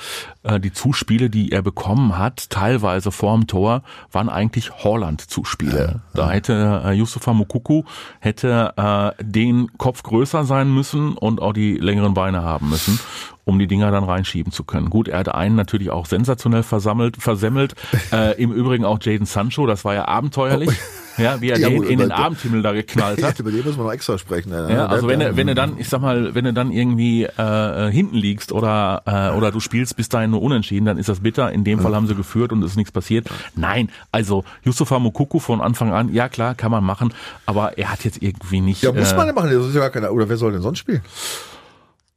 äh, 0.43 0.61
die 0.61 0.73
Zuspiele, 0.73 1.31
die 1.31 1.53
er 1.53 1.63
bekommen 1.63 2.19
hat, 2.19 2.51
teilweise 2.51 3.11
vorm 3.11 3.47
Tor, 3.47 3.83
waren 4.13 4.29
eigentlich 4.29 4.73
Holland-Zuspiele. 4.85 6.01
Da 6.15 6.31
hätte 6.31 6.83
äh, 6.85 6.93
Yusufa 6.93 7.33
Mukuku 7.33 7.83
hätte 8.21 8.73
äh, 9.19 9.23
den 9.23 9.77
Kopf 9.79 10.03
größer 10.03 10.45
sein 10.45 10.73
müssen 10.73 11.15
und 11.17 11.41
auch 11.41 11.53
die 11.53 11.75
längeren 11.77 12.15
Beine 12.15 12.43
haben 12.43 12.69
müssen, 12.71 12.99
um 13.45 13.59
die 13.59 13.67
Dinger 13.67 13.91
dann 13.91 14.05
reinschieben 14.05 14.53
zu 14.53 14.65
können. 14.65 14.91
Gut, 14.91 15.09
er 15.09 15.19
hatte 15.19 15.35
einen 15.35 15.55
natürlich 15.57 15.91
auch 15.91 16.07
sensationell 16.07 16.63
versammelt, 16.63 17.17
versemmelt. 17.19 17.75
Äh, 18.13 18.41
Im 18.41 18.53
Übrigen 18.53 18.85
auch 18.85 18.99
Jaden 19.01 19.27
Sancho, 19.27 19.67
das 19.67 19.85
war 19.85 19.95
ja 19.95 20.07
abenteuerlich, 20.07 20.71
ja, 21.17 21.41
wie 21.41 21.51
er 21.51 21.59
Ja, 21.59 21.69
den 21.69 21.79
gut, 21.79 21.89
in 21.89 21.99
den 21.99 22.13
Abendhimmel 22.13 22.63
da 22.63 22.73
geknallt 22.73 23.19
ja 23.19 23.29
hat. 23.29 23.39
über 23.41 23.51
den 23.51 23.65
müssen 23.65 23.79
wir 23.79 23.85
noch 23.85 23.93
extra 23.93 24.19
sprechen. 24.19 24.51
ne? 24.51 24.69
Ja, 24.71 24.87
also 24.87 25.09
wenn 25.09 25.21
du, 25.21 25.37
wenn 25.37 25.47
du 25.47 25.55
dann, 25.55 25.79
ich 25.79 25.89
sag 25.89 26.01
mal, 26.01 26.35
wenn 26.35 26.45
du 26.45 26.53
dann 26.53 26.71
irgendwie 26.71 27.25
äh, 27.25 27.89
äh, 27.89 27.91
hinten 27.91 28.17
liegst 28.17 28.53
oder 28.53 29.03
äh, 29.07 29.37
oder 29.37 29.51
du 29.51 29.59
spielst 29.59 29.97
bis 29.97 30.09
dahin 30.09 30.31
nur 30.31 30.43
unentschieden, 30.43 30.85
dann 30.85 30.99
ist 30.99 31.09
das 31.09 31.21
bitter. 31.21 31.51
In 31.51 31.65
dem 31.65 31.81
Fall 31.81 31.95
haben 31.95 32.07
sie 32.07 32.15
geführt 32.15 32.53
und 32.53 32.63
es 32.63 32.73
ist 32.73 32.77
nichts 32.77 32.93
passiert. 32.93 33.29
Nein, 33.57 33.91
also 34.13 34.45
Yusufa 34.65 34.99
Mokuku 34.99 35.39
von 35.41 35.61
Anfang 35.61 35.93
an, 35.93 36.13
ja 36.13 36.29
klar, 36.29 36.55
kann 36.55 36.71
man 36.71 36.85
machen, 36.85 37.13
aber 37.47 37.79
er 37.79 37.91
hat 37.91 38.05
jetzt 38.05 38.23
irgendwie 38.23 38.61
nicht. 38.61 38.83
ja, 38.83 38.93
muss 38.93 39.13
äh, 39.13 39.17
man 39.17 39.27
ja 39.27 39.33
machen, 39.33 39.51
das 39.51 39.67
ist 39.67 39.75
ja 39.75 39.81
gar 39.81 39.91
keiner, 39.91 40.13
oder 40.13 40.29
wer 40.29 40.37
soll 40.37 40.53
denn 40.53 40.63
sonst 40.63 40.79
spielen? 40.79 41.03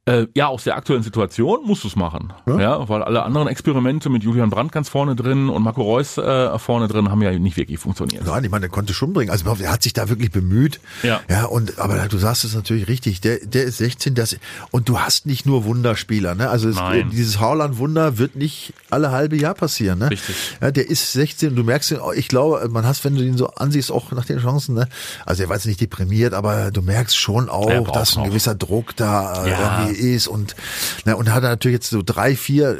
Äh, 0.08 0.26
ja, 0.34 0.46
aus 0.48 0.64
der 0.64 0.76
aktuellen 0.76 1.02
Situation 1.02 1.60
musst 1.64 1.84
du 1.84 1.88
es 1.88 1.96
machen. 1.96 2.32
Ja? 2.46 2.88
weil 2.88 3.02
alle 3.02 3.22
anderen 3.22 3.48
Experimente 3.48 4.08
mit 4.08 4.22
Julian 4.22 4.50
Brandt 4.50 4.72
ganz 4.72 4.88
vorne 4.88 5.14
drin 5.14 5.48
und 5.48 5.62
Marco 5.62 5.82
Reus 5.82 6.16
äh, 6.18 6.58
vorne 6.58 6.88
drin 6.88 7.10
haben 7.10 7.20
ja 7.22 7.30
nicht 7.38 7.56
wirklich 7.56 7.78
funktioniert. 7.78 8.24
Nein, 8.26 8.44
ich 8.44 8.50
meine, 8.50 8.62
der 8.62 8.70
konnte 8.70 8.94
schon 8.94 9.12
bringen. 9.12 9.30
Also 9.30 9.44
er 9.60 9.72
hat 9.72 9.82
sich 9.82 9.92
da 9.92 10.08
wirklich 10.08 10.30
bemüht. 10.30 10.80
Ja. 11.02 11.20
Ja, 11.28 11.44
und 11.46 11.78
aber 11.78 11.96
du 12.08 12.18
sagst 12.18 12.44
es 12.44 12.54
natürlich 12.54 12.88
richtig. 12.88 13.20
Der, 13.20 13.38
der 13.44 13.64
ist 13.64 13.78
16, 13.78 14.14
das 14.14 14.36
und 14.70 14.88
du 14.88 14.98
hast 14.98 15.26
nicht 15.26 15.44
nur 15.46 15.64
Wunderspieler, 15.64 16.34
ne? 16.34 16.48
Also 16.48 16.68
es, 16.68 16.76
dieses 17.12 17.38
Haaland-Wunder 17.40 18.18
wird 18.18 18.36
nicht 18.36 18.72
alle 18.90 19.10
halbe 19.10 19.36
Jahr 19.36 19.54
passieren, 19.54 19.98
ne? 19.98 20.10
Richtig. 20.10 20.34
Ja, 20.60 20.70
der 20.70 20.88
ist 20.88 21.12
16 21.12 21.50
und 21.50 21.56
du 21.56 21.64
merkst 21.64 21.90
ihn, 21.90 21.98
ich 22.14 22.28
glaube, 22.28 22.66
man 22.70 22.86
hast, 22.86 23.04
wenn 23.04 23.14
du 23.14 23.22
ihn 23.22 23.36
so 23.36 23.48
ansiehst, 23.48 23.92
auch 23.92 24.12
nach 24.12 24.24
den 24.24 24.38
Chancen, 24.38 24.74
ne? 24.74 24.88
Also 25.26 25.42
er 25.42 25.48
war 25.48 25.56
jetzt 25.56 25.66
nicht 25.66 25.80
deprimiert, 25.80 26.32
aber 26.34 26.70
du 26.70 26.82
merkst 26.82 27.16
schon 27.16 27.48
auch, 27.48 27.90
dass 27.92 28.16
ein 28.16 28.24
gewisser 28.24 28.54
Druck 28.54 28.96
da 28.96 29.44
äh, 29.44 29.50
Ja. 29.50 29.80
irgendwie 29.82 29.97
ist 29.98 30.28
und, 30.28 30.56
ne, 31.04 31.16
und 31.16 31.32
hat 31.32 31.42
er 31.42 31.50
natürlich 31.50 31.76
jetzt 31.76 31.90
so 31.90 32.02
drei, 32.04 32.36
vier 32.36 32.78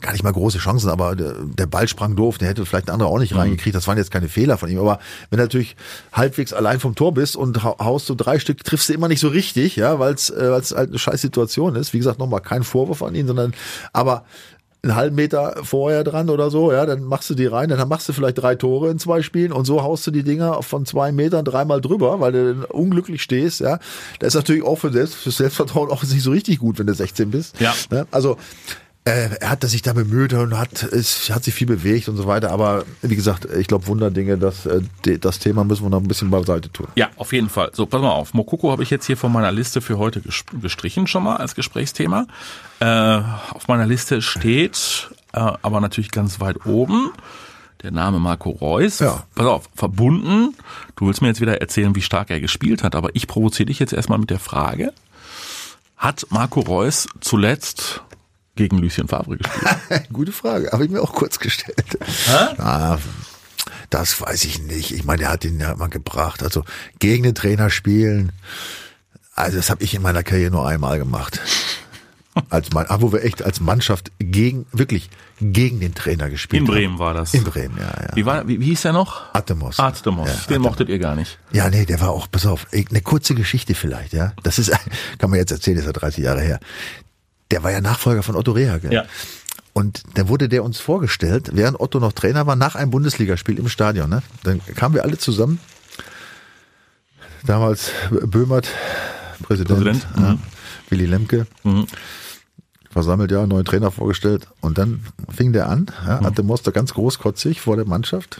gar 0.00 0.10
nicht 0.12 0.24
mal 0.24 0.32
große 0.32 0.58
Chancen, 0.58 0.90
aber 0.90 1.14
der, 1.14 1.66
Ball 1.66 1.86
sprang 1.86 2.16
doof, 2.16 2.36
der 2.36 2.48
hätte 2.48 2.66
vielleicht 2.66 2.88
ein 2.88 2.92
anderer 2.92 3.08
auch 3.08 3.20
nicht 3.20 3.36
reingekriegt. 3.36 3.74
Das 3.76 3.86
waren 3.86 3.96
jetzt 3.96 4.10
keine 4.10 4.28
Fehler 4.28 4.58
von 4.58 4.68
ihm. 4.68 4.80
Aber 4.80 4.98
wenn 5.30 5.36
du 5.38 5.44
natürlich 5.44 5.76
halbwegs 6.12 6.52
allein 6.52 6.80
vom 6.80 6.96
Tor 6.96 7.14
bist 7.14 7.36
und 7.36 7.62
hau- 7.62 7.78
haust 7.78 8.06
so 8.06 8.16
drei 8.16 8.40
Stück, 8.40 8.64
triffst 8.64 8.88
du 8.88 8.94
immer 8.94 9.06
nicht 9.06 9.20
so 9.20 9.28
richtig, 9.28 9.76
ja, 9.76 10.00
weil 10.00 10.14
es 10.14 10.28
äh, 10.30 10.50
halt 10.50 10.88
eine 10.88 10.98
scheiß 10.98 11.20
Situation 11.20 11.76
ist. 11.76 11.92
Wie 11.92 11.98
gesagt, 11.98 12.18
nochmal 12.18 12.40
kein 12.40 12.64
Vorwurf 12.64 13.00
an 13.02 13.14
ihn, 13.14 13.28
sondern 13.28 13.54
aber 13.92 14.24
einen 14.82 14.96
halben 14.96 15.14
Meter 15.14 15.54
vorher 15.62 16.02
dran 16.02 16.28
oder 16.28 16.50
so, 16.50 16.72
ja, 16.72 16.84
dann 16.86 17.04
machst 17.04 17.30
du 17.30 17.34
die 17.34 17.46
rein, 17.46 17.68
dann 17.68 17.88
machst 17.88 18.08
du 18.08 18.12
vielleicht 18.12 18.38
drei 18.38 18.56
Tore 18.56 18.90
in 18.90 18.98
zwei 18.98 19.22
Spielen 19.22 19.52
und 19.52 19.64
so 19.64 19.82
haust 19.82 20.06
du 20.06 20.10
die 20.10 20.24
Dinger 20.24 20.60
von 20.62 20.86
zwei 20.86 21.12
Metern 21.12 21.44
dreimal 21.44 21.80
drüber, 21.80 22.18
weil 22.18 22.32
du 22.32 22.54
dann 22.54 22.64
unglücklich 22.64 23.22
stehst, 23.22 23.60
ja. 23.60 23.78
Das 24.18 24.28
ist 24.28 24.34
natürlich 24.34 24.64
auch 24.64 24.76
für, 24.76 24.92
Selbst, 24.92 25.14
für 25.14 25.30
Selbstvertrauen 25.30 25.90
auch 25.90 26.02
nicht 26.02 26.22
so 26.22 26.32
richtig 26.32 26.58
gut, 26.58 26.80
wenn 26.80 26.88
du 26.88 26.94
16 26.94 27.30
bist. 27.30 27.60
Ja. 27.60 27.74
Ne? 27.90 28.06
Also 28.10 28.36
er 29.04 29.50
hat 29.50 29.68
sich 29.68 29.82
da 29.82 29.92
bemüht 29.94 30.32
und 30.32 30.56
hat, 30.56 30.84
es 30.84 31.28
hat 31.30 31.42
sich 31.42 31.54
viel 31.54 31.66
bewegt 31.66 32.08
und 32.08 32.16
so 32.16 32.26
weiter. 32.26 32.52
Aber 32.52 32.84
wie 33.02 33.16
gesagt, 33.16 33.46
ich 33.46 33.66
glaube 33.66 33.88
Wunderdinge, 33.88 34.38
das, 34.38 34.64
äh, 34.66 34.82
das 35.18 35.40
Thema 35.40 35.64
müssen 35.64 35.84
wir 35.84 35.90
noch 35.90 36.00
ein 36.00 36.06
bisschen 36.06 36.30
beiseite 36.30 36.70
tun. 36.70 36.86
Ja, 36.94 37.10
auf 37.16 37.32
jeden 37.32 37.48
Fall. 37.48 37.70
So, 37.74 37.86
pass 37.86 38.00
mal 38.00 38.10
auf. 38.12 38.32
Mokoko 38.32 38.70
habe 38.70 38.84
ich 38.84 38.90
jetzt 38.90 39.06
hier 39.06 39.16
von 39.16 39.32
meiner 39.32 39.50
Liste 39.50 39.80
für 39.80 39.98
heute 39.98 40.20
ges- 40.20 40.44
gestrichen 40.60 41.08
schon 41.08 41.24
mal 41.24 41.36
als 41.36 41.56
Gesprächsthema. 41.56 42.26
Äh, 42.78 43.22
auf 43.50 43.66
meiner 43.66 43.86
Liste 43.86 44.22
steht, 44.22 45.10
äh, 45.32 45.40
aber 45.40 45.80
natürlich 45.80 46.12
ganz 46.12 46.38
weit 46.38 46.64
oben, 46.64 47.10
der 47.82 47.90
Name 47.90 48.20
Marco 48.20 48.50
Reus. 48.50 49.00
Ja. 49.00 49.24
Pass 49.34 49.46
auf, 49.46 49.68
verbunden. 49.74 50.54
Du 50.94 51.08
willst 51.08 51.22
mir 51.22 51.28
jetzt 51.28 51.40
wieder 51.40 51.60
erzählen, 51.60 51.96
wie 51.96 52.02
stark 52.02 52.30
er 52.30 52.40
gespielt 52.40 52.84
hat, 52.84 52.94
aber 52.94 53.10
ich 53.14 53.26
provoziere 53.26 53.66
dich 53.66 53.80
jetzt 53.80 53.92
erstmal 53.92 54.18
mit 54.20 54.30
der 54.30 54.38
Frage, 54.38 54.92
hat 55.96 56.24
Marco 56.30 56.60
Reus 56.60 57.08
zuletzt 57.20 58.02
gegen 58.56 58.78
Lucien 58.78 59.08
Favre 59.08 59.36
gespielt? 59.38 60.08
Gute 60.12 60.32
Frage, 60.32 60.70
habe 60.72 60.84
ich 60.84 60.90
mir 60.90 61.00
auch 61.02 61.12
kurz 61.12 61.38
gestellt. 61.38 61.98
Ah, 62.58 62.98
das 63.90 64.20
weiß 64.20 64.44
ich 64.44 64.62
nicht. 64.62 64.92
Ich 64.92 65.04
meine, 65.04 65.24
er 65.24 65.30
hat 65.30 65.44
ihn 65.44 65.60
ja 65.60 65.74
mal 65.76 65.88
gebracht. 65.88 66.42
Also 66.42 66.64
gegen 66.98 67.22
den 67.22 67.34
Trainer 67.34 67.70
spielen, 67.70 68.32
also 69.34 69.56
das 69.56 69.70
habe 69.70 69.82
ich 69.82 69.94
in 69.94 70.02
meiner 70.02 70.22
Karriere 70.22 70.50
nur 70.50 70.66
einmal 70.66 70.98
gemacht. 70.98 71.40
Als 72.48 72.72
Mann, 72.72 72.86
ah, 72.88 73.02
wo 73.02 73.12
wir 73.12 73.24
echt 73.24 73.42
als 73.42 73.60
Mannschaft 73.60 74.10
gegen, 74.18 74.64
wirklich 74.72 75.10
gegen 75.38 75.80
den 75.80 75.94
Trainer 75.94 76.30
gespielt 76.30 76.62
In 76.62 76.66
haben. 76.68 76.74
Bremen 76.74 76.98
war 76.98 77.12
das. 77.12 77.34
In 77.34 77.44
Bremen, 77.44 77.76
ja, 77.78 77.88
ja. 77.88 78.16
Wie, 78.16 78.24
war, 78.24 78.48
wie, 78.48 78.58
wie 78.58 78.66
hieß 78.66 78.86
er 78.86 78.94
noch? 78.94 79.34
Atemos. 79.34 79.78
Atemos. 79.78 80.28
Ja, 80.28 80.34
Den 80.34 80.40
Atemos. 80.44 80.66
mochtet 80.70 80.88
ihr 80.88 80.98
gar 80.98 81.14
nicht. 81.14 81.38
Ja, 81.52 81.68
nee, 81.68 81.84
der 81.84 82.00
war 82.00 82.10
auch, 82.10 82.26
pass 82.30 82.46
auf, 82.46 82.66
eine 82.72 83.02
kurze 83.02 83.34
Geschichte 83.34 83.74
vielleicht, 83.74 84.14
ja. 84.14 84.32
Das 84.42 84.58
ist, 84.58 84.70
kann 85.18 85.28
man 85.28 85.38
jetzt 85.38 85.52
erzählen, 85.52 85.76
ist 85.76 85.84
ja 85.84 85.92
30 85.92 86.24
Jahre 86.24 86.40
her. 86.40 86.58
Der 87.52 87.62
war 87.62 87.70
ja 87.70 87.80
Nachfolger 87.80 88.22
von 88.24 88.34
Otto 88.34 88.50
Rehagel. 88.52 88.92
Ja. 88.92 89.04
Und 89.74 90.02
dann 90.14 90.28
wurde 90.28 90.48
der 90.48 90.64
uns 90.64 90.80
vorgestellt, 90.80 91.50
während 91.54 91.78
Otto 91.80 92.00
noch 92.00 92.12
Trainer 92.12 92.46
war, 92.46 92.56
nach 92.56 92.74
einem 92.74 92.90
Bundesligaspiel 92.90 93.58
im 93.58 93.68
Stadion. 93.68 94.10
Ne? 94.10 94.22
Dann 94.42 94.60
kamen 94.74 94.94
wir 94.94 95.02
alle 95.04 95.16
zusammen. 95.18 95.60
Damals 97.46 97.90
Böhmert, 98.10 98.68
Präsident, 99.42 99.82
Präsident, 99.82 100.06
ja, 100.16 100.32
mhm. 100.32 100.38
Willy 100.90 101.06
Lemke, 101.06 101.46
Mhm. 101.64 101.86
versammelt, 102.90 103.30
ja, 103.32 103.46
neuen 103.46 103.64
Trainer 103.64 103.90
vorgestellt. 103.90 104.46
Und 104.60 104.78
dann 104.78 105.04
fing 105.34 105.52
der 105.52 105.68
an, 105.68 105.86
ja, 106.06 106.20
Mhm. 106.20 106.26
hatte 106.26 106.42
Moster 106.42 106.72
ganz 106.72 106.94
großkotzig 106.94 107.60
vor 107.60 107.76
der 107.76 107.86
Mannschaft. 107.86 108.38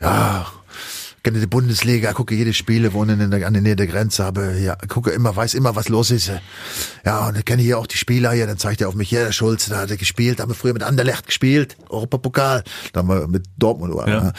Ja, 0.00 0.46
kenne 1.22 1.40
die 1.40 1.46
Bundesliga, 1.46 2.12
gucke 2.12 2.34
jede 2.34 2.52
Spiele, 2.52 2.92
wohne 2.92 3.14
in 3.14 3.30
der, 3.30 3.46
an 3.46 3.52
der 3.52 3.62
Nähe 3.62 3.76
der 3.76 3.86
Grenze, 3.86 4.24
habe, 4.24 4.58
ja, 4.58 4.76
gucke 4.88 5.10
immer, 5.10 5.34
weiß 5.34 5.54
immer, 5.54 5.76
was 5.76 5.88
los 5.88 6.10
ist. 6.10 6.30
Ja, 7.04 7.28
und 7.28 7.36
ich 7.36 7.44
kenne 7.44 7.62
hier 7.62 7.78
auch 7.78 7.86
die 7.86 7.96
Spieler 7.96 8.32
hier, 8.32 8.46
dann 8.46 8.58
zeigt 8.58 8.80
er 8.80 8.88
auf 8.88 8.94
mich, 8.94 9.10
ja, 9.10 9.24
der 9.24 9.32
Schulz, 9.32 9.66
da 9.66 9.78
hat 9.78 9.90
er 9.90 9.96
gespielt, 9.96 10.38
da 10.38 10.42
haben 10.42 10.50
wir 10.50 10.54
früher 10.54 10.72
mit 10.72 10.82
Anderlecht 10.82 11.26
gespielt, 11.26 11.76
Europapokal, 11.88 12.64
da 12.92 13.00
haben 13.00 13.08
wir 13.08 13.28
mit 13.28 13.46
Dortmund, 13.58 13.94
Ja. 14.06 14.08
ja. 14.08 14.32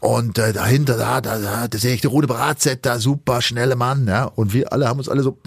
und 0.00 0.38
äh, 0.38 0.52
dahinter, 0.52 0.96
da, 0.96 1.20
da, 1.20 1.38
da, 1.38 1.68
da 1.68 1.78
sehe 1.78 1.94
ich 1.94 2.00
die 2.00 2.06
Rune 2.06 2.26
Bratzett, 2.26 2.84
da 2.86 2.98
super 2.98 3.42
schnelle 3.42 3.76
Mann, 3.76 4.06
ja, 4.06 4.24
und 4.24 4.52
wir 4.52 4.72
alle 4.72 4.88
haben 4.88 4.98
uns 4.98 5.08
alle 5.08 5.22
so, 5.22 5.38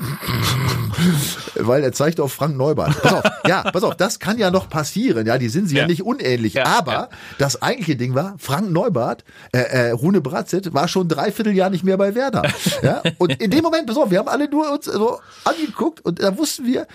weil 1.55 1.83
er 1.83 1.91
zeigt 1.91 2.19
auf 2.19 2.33
Frank 2.33 2.55
Neubart. 2.57 3.01
Pass 3.01 3.13
auf, 3.13 3.23
ja, 3.47 3.63
pass 3.71 3.83
auf, 3.83 3.95
das 3.95 4.19
kann 4.19 4.37
ja 4.37 4.51
noch 4.51 4.69
passieren, 4.69 5.25
ja, 5.25 5.37
die 5.37 5.49
sind 5.49 5.67
sie 5.67 5.75
ja, 5.75 5.81
Ja. 5.83 5.87
nicht 5.87 6.03
unähnlich, 6.03 6.53
Ja, 6.53 6.65
aber 6.65 6.91
ja. 6.93 7.09
das 7.37 7.61
eigentliche 7.61 7.95
Ding 7.95 8.15
war, 8.15 8.35
Frank 8.37 8.71
Neubart, 8.71 9.23
äh, 9.51 9.59
äh, 9.59 9.91
Rune 9.91 10.21
Bratzett 10.21 10.73
war 10.73 10.87
schon 10.87 11.07
dreiviertel 11.07 11.53
Jahr 11.53 11.69
nicht 11.69 11.83
mehr 11.83 11.97
bei 11.97 12.15
Werder. 12.15 12.43
Ja? 12.81 13.01
Und 13.17 13.41
in 13.41 13.49
dem 13.51 13.61
Moment, 13.63 13.87
pass 13.87 13.97
auf, 13.97 14.09
wir 14.11 14.19
haben 14.19 14.27
alle 14.27 14.49
nur 14.49 14.71
uns 14.71 14.85
so 14.85 15.19
angeguckt 15.45 16.03
und 16.03 16.21
da 16.21 16.37
wussten 16.37 16.65
wir, 16.65 16.87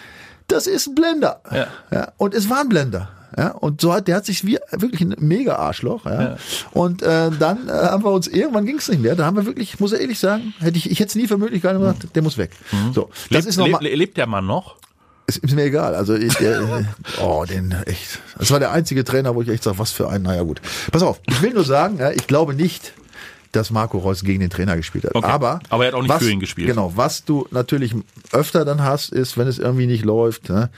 das 0.49 0.67
ist 0.67 0.89
ein 0.89 0.95
Blender. 0.95 1.41
Ja. 1.53 1.67
Ja? 1.91 2.13
Und 2.17 2.35
es 2.35 2.51
war 2.51 2.61
ein 2.61 2.69
Blender. 2.69 3.11
Ja, 3.37 3.51
und 3.53 3.81
so 3.83 3.93
hat 3.93 4.09
der 4.09 4.17
hat 4.17 4.25
sich 4.27 4.45
wie 4.47 4.59
wirklich 4.73 5.03
ein 5.03 5.15
mega 5.19 5.57
Arschloch. 5.57 6.07
Ja. 6.07 6.23
Ja. 6.23 6.37
Und 6.73 7.03
äh, 7.03 7.31
dann 7.39 7.69
äh, 7.69 7.73
haben 7.73 8.03
wir 8.03 8.11
uns 8.11 8.27
irgendwann 8.27 8.67
ging 8.67 8.79
es 8.79 8.89
nicht 8.89 9.01
mehr. 9.01 9.15
Da 9.15 9.27
haben 9.27 9.37
wir 9.37 9.47
wirklich, 9.47 9.75
ich 9.75 9.81
muss 9.81 9.93
ich 9.93 10.01
ehrlich 10.01 10.19
sagen, 10.19 10.55
hätte 10.59 10.77
ich, 10.79 10.91
ich 10.91 10.99
hätte 10.99 11.11
es 11.11 11.15
nie 11.15 11.29
für 11.29 11.37
möglich 11.39 11.63
gehalten, 11.63 11.81
gesagt, 11.81 12.17
der 12.17 12.23
muss 12.23 12.37
weg. 12.39 12.51
So, 12.95 13.11
das 13.11 13.19
Mhm. 13.31 13.37
Lebt, 13.37 13.47
ist 13.47 13.57
nochmal. 13.59 13.83
lebt, 13.83 13.97
lebt 13.97 14.17
der 14.17 14.27
Mann 14.27 14.47
noch? 14.47 14.77
Ist, 15.29 15.39
ist 15.39 15.55
mir 15.55 15.65
egal. 15.65 15.95
Also 15.95 16.15
ich, 16.15 16.35
der, 16.37 16.87
oh, 17.23 17.45
den 17.45 17.71
echt. 17.85 18.19
Das 18.39 18.51
war 18.51 18.59
der 18.59 18.73
einzige 18.73 19.05
Trainer, 19.05 19.35
wo 19.35 19.43
ich 19.43 19.49
echt 19.51 19.63
sage, 19.63 19.79
was 19.79 19.93
für 19.93 20.09
ein. 20.09 20.23
Naja 20.23 20.43
gut. 20.43 20.61
Pass 20.91 21.03
auf. 21.03 21.21
Ich 21.29 21.41
will 21.43 21.53
nur 21.53 21.65
sagen, 21.65 21.99
ja, 21.99 22.11
ich 22.11 22.27
glaube 22.27 22.55
nicht, 22.55 22.95
dass 23.53 23.71
Marco 23.71 23.99
Reus 23.99 24.23
gegen 24.23 24.41
den 24.41 24.51
Trainer 24.51 24.77
gespielt 24.77 25.05
hat. 25.05 25.15
Okay. 25.15 25.27
Aber 25.27 25.61
Aber 25.69 25.85
er 25.85 25.89
hat 25.89 25.95
auch 25.95 26.03
nicht 26.03 26.11
was, 26.11 26.23
für 26.23 26.31
ihn 26.31 26.41
gespielt. 26.41 26.69
Genau. 26.69 26.93
Was 26.97 27.25
du 27.25 27.47
natürlich 27.51 27.95
öfter 28.33 28.65
dann 28.65 28.83
hast, 28.83 29.11
ist, 29.11 29.39
wenn 29.39 29.49
es 29.49 29.59
irgendwie 29.59 29.87
nicht 29.87 30.05
läuft. 30.05 30.49
Ne, 30.49 30.71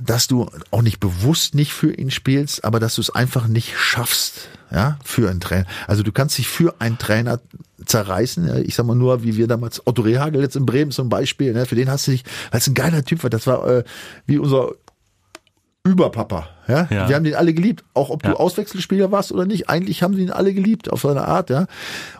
dass 0.00 0.26
du 0.26 0.48
auch 0.70 0.82
nicht 0.82 1.00
bewusst 1.00 1.54
nicht 1.54 1.72
für 1.72 1.92
ihn 1.92 2.10
spielst, 2.10 2.64
aber 2.64 2.80
dass 2.80 2.96
du 2.96 3.00
es 3.00 3.10
einfach 3.10 3.48
nicht 3.48 3.78
schaffst, 3.78 4.48
ja, 4.70 4.98
für 5.04 5.30
einen 5.30 5.40
Trainer. 5.40 5.64
Also 5.86 6.02
du 6.02 6.12
kannst 6.12 6.36
dich 6.36 6.48
für 6.48 6.74
einen 6.80 6.98
Trainer 6.98 7.40
zerreißen. 7.84 8.64
Ich 8.64 8.74
sag 8.74 8.86
mal 8.86 8.94
nur, 8.94 9.22
wie 9.22 9.36
wir 9.36 9.46
damals 9.46 9.86
Otto 9.86 10.02
Rehagel 10.02 10.42
jetzt 10.42 10.56
in 10.56 10.66
Bremen 10.66 10.90
zum 10.90 11.08
Beispiel, 11.08 11.52
ne, 11.52 11.66
für 11.66 11.76
den 11.76 11.90
hast 11.90 12.06
du 12.06 12.10
dich, 12.10 12.24
weil 12.50 12.60
es 12.60 12.66
ein 12.66 12.74
geiler 12.74 13.04
Typ 13.04 13.22
war. 13.22 13.30
Das 13.30 13.46
war 13.46 13.66
äh, 13.66 13.84
wie 14.26 14.38
unser 14.38 14.72
Überpapa. 15.86 16.48
Ja? 16.68 16.88
Ja. 16.90 17.08
Wir 17.08 17.16
haben 17.16 17.24
den 17.24 17.34
alle 17.34 17.54
geliebt, 17.54 17.84
auch 17.94 18.10
ob 18.10 18.24
Ja. 18.24 18.32
du 18.32 18.36
Auswechselspieler 18.36 19.12
warst 19.12 19.32
oder 19.32 19.44
nicht. 19.46 19.68
Eigentlich 19.70 20.02
haben 20.02 20.14
sie 20.14 20.22
ihn 20.22 20.30
alle 20.30 20.52
geliebt 20.52 20.90
auf 20.92 21.02
seine 21.02 21.26
Art, 21.26 21.48
ja. 21.50 21.66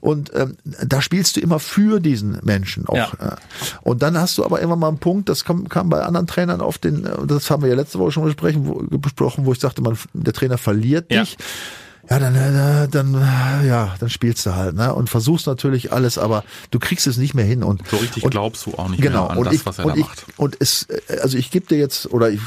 Und 0.01 0.31
ähm, 0.35 0.57
da 0.85 1.03
spielst 1.03 1.37
du 1.37 1.41
immer 1.41 1.59
für 1.59 2.01
diesen 2.01 2.39
Menschen 2.43 2.87
auch. 2.87 2.95
Ja. 2.97 3.11
Ja. 3.21 3.37
Und 3.83 4.03
dann 4.03 4.19
hast 4.19 4.39
du 4.39 4.45
aber 4.45 4.61
immer 4.61 4.77
mal 4.77 4.89
einen 4.89 4.99
Punkt, 4.99 5.29
das 5.29 5.45
kam, 5.45 5.69
kam 5.69 5.89
bei 5.89 6.03
anderen 6.03 6.27
Trainern 6.27 6.61
auf 6.61 6.79
den, 6.79 7.05
äh, 7.05 7.27
das 7.27 7.51
haben 7.51 7.63
wir 7.63 7.69
ja 7.71 7.75
letzte 7.77 7.99
Woche 7.99 8.13
schon 8.13 8.25
besprechen, 8.25 8.67
wo, 8.67 8.75
besprochen, 8.99 9.47
wo 9.47 9.53
ich 9.53 9.61
sagte, 9.61 9.83
man, 9.83 9.99
der 10.13 10.33
Trainer 10.33 10.59
verliert 10.59 11.11
dich. 11.11 11.37
Ja, 12.09 12.19
dann, 12.21 12.35
äh, 12.35 12.89
dann, 12.89 13.15
äh, 13.15 13.67
ja, 13.67 13.95
dann 13.99 14.09
spielst 14.09 14.47
du 14.47 14.55
halt, 14.55 14.77
ne? 14.77 14.95
Und 14.95 15.11
versuchst 15.11 15.47
natürlich 15.47 15.93
alles, 15.93 16.19
aber 16.19 16.45
du 16.71 16.79
kriegst 16.79 17.07
es 17.07 17.17
nicht 17.17 17.35
mehr 17.35 17.45
hin 17.45 17.63
und 17.65 17.83
So 17.89 17.97
richtig 17.97 18.23
und, 18.23 18.31
glaubst 18.31 18.65
du 18.67 18.75
auch 18.75 18.89
nicht 18.89 19.03
genau, 19.03 19.29
mehr 19.29 19.37
an 19.39 19.45
das, 19.45 19.55
ich, 19.55 19.67
was 19.67 19.79
er 19.79 19.87
und 19.87 19.91
da 19.93 19.97
ich, 19.97 20.07
macht. 20.07 20.27
Und 20.37 20.57
es, 20.61 20.85
äh, 20.85 21.19
also 21.21 21.37
ich 21.37 21.51
gebe 21.51 21.67
dir 21.67 21.79
jetzt, 21.79 22.13
oder 22.13 22.31
ich, 22.31 22.41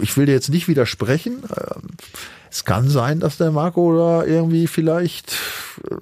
ich 0.00 0.16
will 0.16 0.26
dir 0.26 0.32
jetzt 0.32 0.50
nicht 0.50 0.68
widersprechen. 0.68 1.42
ähm, 1.56 1.82
Es 2.50 2.64
kann 2.64 2.88
sein, 2.88 3.20
dass 3.20 3.36
der 3.38 3.50
Marco 3.50 3.96
da 3.96 4.24
irgendwie 4.24 4.66
vielleicht 4.66 5.36
äh, 5.90 5.94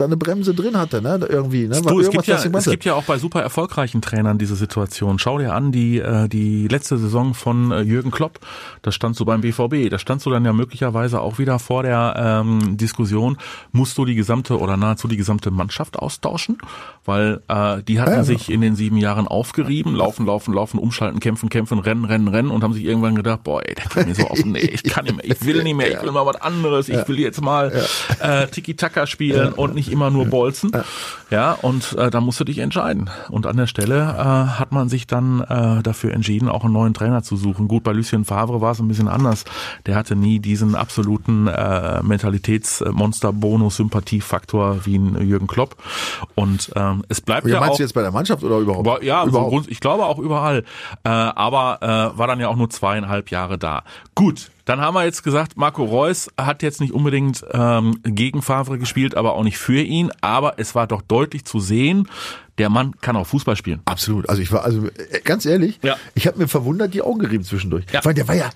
da 0.00 0.06
eine 0.06 0.16
Bremse 0.16 0.54
drin 0.54 0.78
hatte, 0.78 1.02
ne? 1.02 1.20
Irgendwie, 1.28 1.68
ne? 1.68 1.80
Du, 1.82 2.00
es 2.00 2.10
gibt, 2.10 2.26
ja, 2.26 2.36
es 2.36 2.64
gibt 2.64 2.84
ja 2.84 2.94
auch 2.94 3.04
bei 3.04 3.18
super 3.18 3.42
erfolgreichen 3.42 4.00
Trainern 4.00 4.38
diese 4.38 4.56
Situation. 4.56 5.18
Schau 5.18 5.38
dir 5.38 5.52
an, 5.54 5.72
die, 5.72 5.98
äh, 5.98 6.26
die 6.28 6.68
letzte 6.68 6.96
Saison 6.96 7.34
von 7.34 7.70
äh, 7.70 7.80
Jürgen 7.82 8.10
Klopp, 8.10 8.40
da 8.82 8.92
standst 8.92 9.20
du 9.20 9.24
beim 9.26 9.42
BVB, 9.42 9.90
da 9.90 9.98
standst 9.98 10.24
du 10.24 10.30
dann 10.30 10.44
ja 10.44 10.52
möglicherweise 10.54 11.20
auch 11.20 11.38
wieder 11.38 11.58
vor 11.58 11.82
der 11.82 12.14
ähm, 12.16 12.78
Diskussion, 12.78 13.36
musst 13.72 13.98
du 13.98 14.04
die 14.06 14.14
gesamte 14.14 14.58
oder 14.58 14.76
nahezu 14.78 15.06
die 15.06 15.18
gesamte 15.18 15.50
Mannschaft 15.50 15.98
austauschen, 15.98 16.56
weil 17.04 17.42
äh, 17.48 17.82
die 17.82 18.00
hatten 18.00 18.10
Ja, 18.12 18.16
ja. 18.18 18.24
sich 18.24 18.50
in 18.50 18.62
den 18.62 18.76
sieben 18.76 18.96
Jahren 18.96 19.28
aufgerieben, 19.28 19.94
laufen, 19.94 20.24
laufen, 20.24 20.54
laufen, 20.54 20.78
umschalten, 20.78 21.20
kämpfen, 21.20 21.50
kämpfen, 21.50 21.78
rennen, 21.78 22.06
rennen, 22.06 22.28
rennen 22.28 22.50
und 22.50 22.64
haben 22.64 22.72
sich 22.72 22.84
irgendwann 22.84 23.16
gedacht, 23.16 23.44
boah, 23.44 23.60
ey, 23.66 23.74
der 23.74 23.84
geht 23.84 24.06
mir 24.06 24.14
so 24.14 24.28
auf, 24.28 24.38
nee, 24.44 24.60
ich 24.60 24.82
kann 24.90 25.04
nicht 25.04 25.16
mehr, 25.16 25.24
ich 25.24 25.44
will 25.44 25.62
nicht 25.62 25.74
mehr, 25.74 25.90
ich 25.90 26.02
will 26.02 26.12
mal 26.12 26.26
was 26.26 26.40
anderes, 26.40 26.88
ich 26.88 27.08
will 27.08 27.18
jetzt 27.18 27.40
mal 27.40 27.72
äh, 28.20 28.46
Tiki-Taka 28.48 29.06
spielen 29.06 29.52
und 29.52 29.74
nicht 29.74 29.90
immer 29.90 30.10
nur 30.10 30.26
bolzen. 30.26 30.72
Ja, 31.30 31.52
und 31.52 31.92
äh, 31.92 32.10
da 32.10 32.20
musst 32.20 32.40
du 32.40 32.44
dich 32.44 32.58
entscheiden. 32.58 33.08
Und 33.30 33.46
an 33.46 33.56
der 33.56 33.68
Stelle 33.68 33.98
äh, 34.00 34.58
hat 34.58 34.72
man 34.72 34.88
sich 34.88 35.06
dann 35.06 35.40
äh, 35.42 35.80
dafür 35.82 36.12
entschieden, 36.12 36.48
auch 36.48 36.64
einen 36.64 36.72
neuen 36.72 36.92
Trainer 36.92 37.22
zu 37.22 37.36
suchen. 37.36 37.68
Gut, 37.68 37.84
bei 37.84 37.92
Lucien 37.92 38.24
Favre 38.24 38.60
war 38.60 38.72
es 38.72 38.80
ein 38.80 38.88
bisschen 38.88 39.06
anders. 39.08 39.44
Der 39.86 39.94
hatte 39.94 40.16
nie 40.16 40.40
diesen 40.40 40.74
absoluten 40.74 41.46
äh, 41.46 42.02
Mentalitätsmonster-Bonus-Sympathiefaktor 42.02 44.84
wie 44.86 44.96
ein 44.96 45.20
Jürgen 45.26 45.46
Klopp. 45.46 45.76
Und 46.34 46.72
ähm, 46.74 47.04
es 47.08 47.20
bleibt 47.20 47.46
Ja, 47.46 47.54
ja 47.54 47.60
meinst 47.60 47.74
auch 47.74 47.76
du 47.76 47.82
jetzt 47.84 47.94
bei 47.94 48.02
der 48.02 48.10
Mannschaft 48.12 48.42
oder 48.42 48.58
überhaupt? 48.58 49.04
ja, 49.04 49.22
so 49.22 49.28
überhaupt. 49.28 49.50
Grund, 49.50 49.70
ich 49.70 49.78
glaube 49.80 50.04
auch 50.06 50.18
überall. 50.18 50.64
Äh, 51.04 51.08
aber 51.08 52.12
äh, 52.14 52.18
war 52.18 52.26
dann 52.26 52.40
ja 52.40 52.48
auch 52.48 52.56
nur 52.56 52.70
zweieinhalb 52.70 53.30
Jahre 53.30 53.58
da. 53.58 53.84
Gut, 54.14 54.50
dann 54.70 54.80
haben 54.80 54.94
wir 54.94 55.04
jetzt 55.04 55.24
gesagt, 55.24 55.56
Marco 55.56 55.84
Reus 55.84 56.28
hat 56.40 56.62
jetzt 56.62 56.80
nicht 56.80 56.92
unbedingt 56.92 57.44
ähm, 57.52 57.98
gegen 58.04 58.40
Favre 58.40 58.78
gespielt, 58.78 59.16
aber 59.16 59.34
auch 59.34 59.42
nicht 59.42 59.58
für 59.58 59.82
ihn. 59.82 60.12
Aber 60.20 60.54
es 60.60 60.76
war 60.76 60.86
doch 60.86 61.02
deutlich 61.02 61.44
zu 61.44 61.58
sehen, 61.58 62.08
der 62.58 62.68
Mann 62.70 62.94
kann 63.00 63.16
auch 63.16 63.26
Fußball 63.26 63.56
spielen. 63.56 63.80
Absolut. 63.86 64.28
Also 64.28 64.40
ich 64.40 64.52
war, 64.52 64.62
also 64.62 64.86
äh, 64.86 65.20
ganz 65.24 65.44
ehrlich, 65.44 65.80
Ja. 65.82 65.96
ich 66.14 66.28
habe 66.28 66.38
mir 66.38 66.46
verwundert 66.46 66.94
die 66.94 67.02
Augen 67.02 67.18
gerieben 67.18 67.42
zwischendurch. 67.42 67.84
Ja. 67.92 68.04
Weil 68.04 68.14
der 68.14 68.28
war 68.28 68.36
ja, 68.36 68.48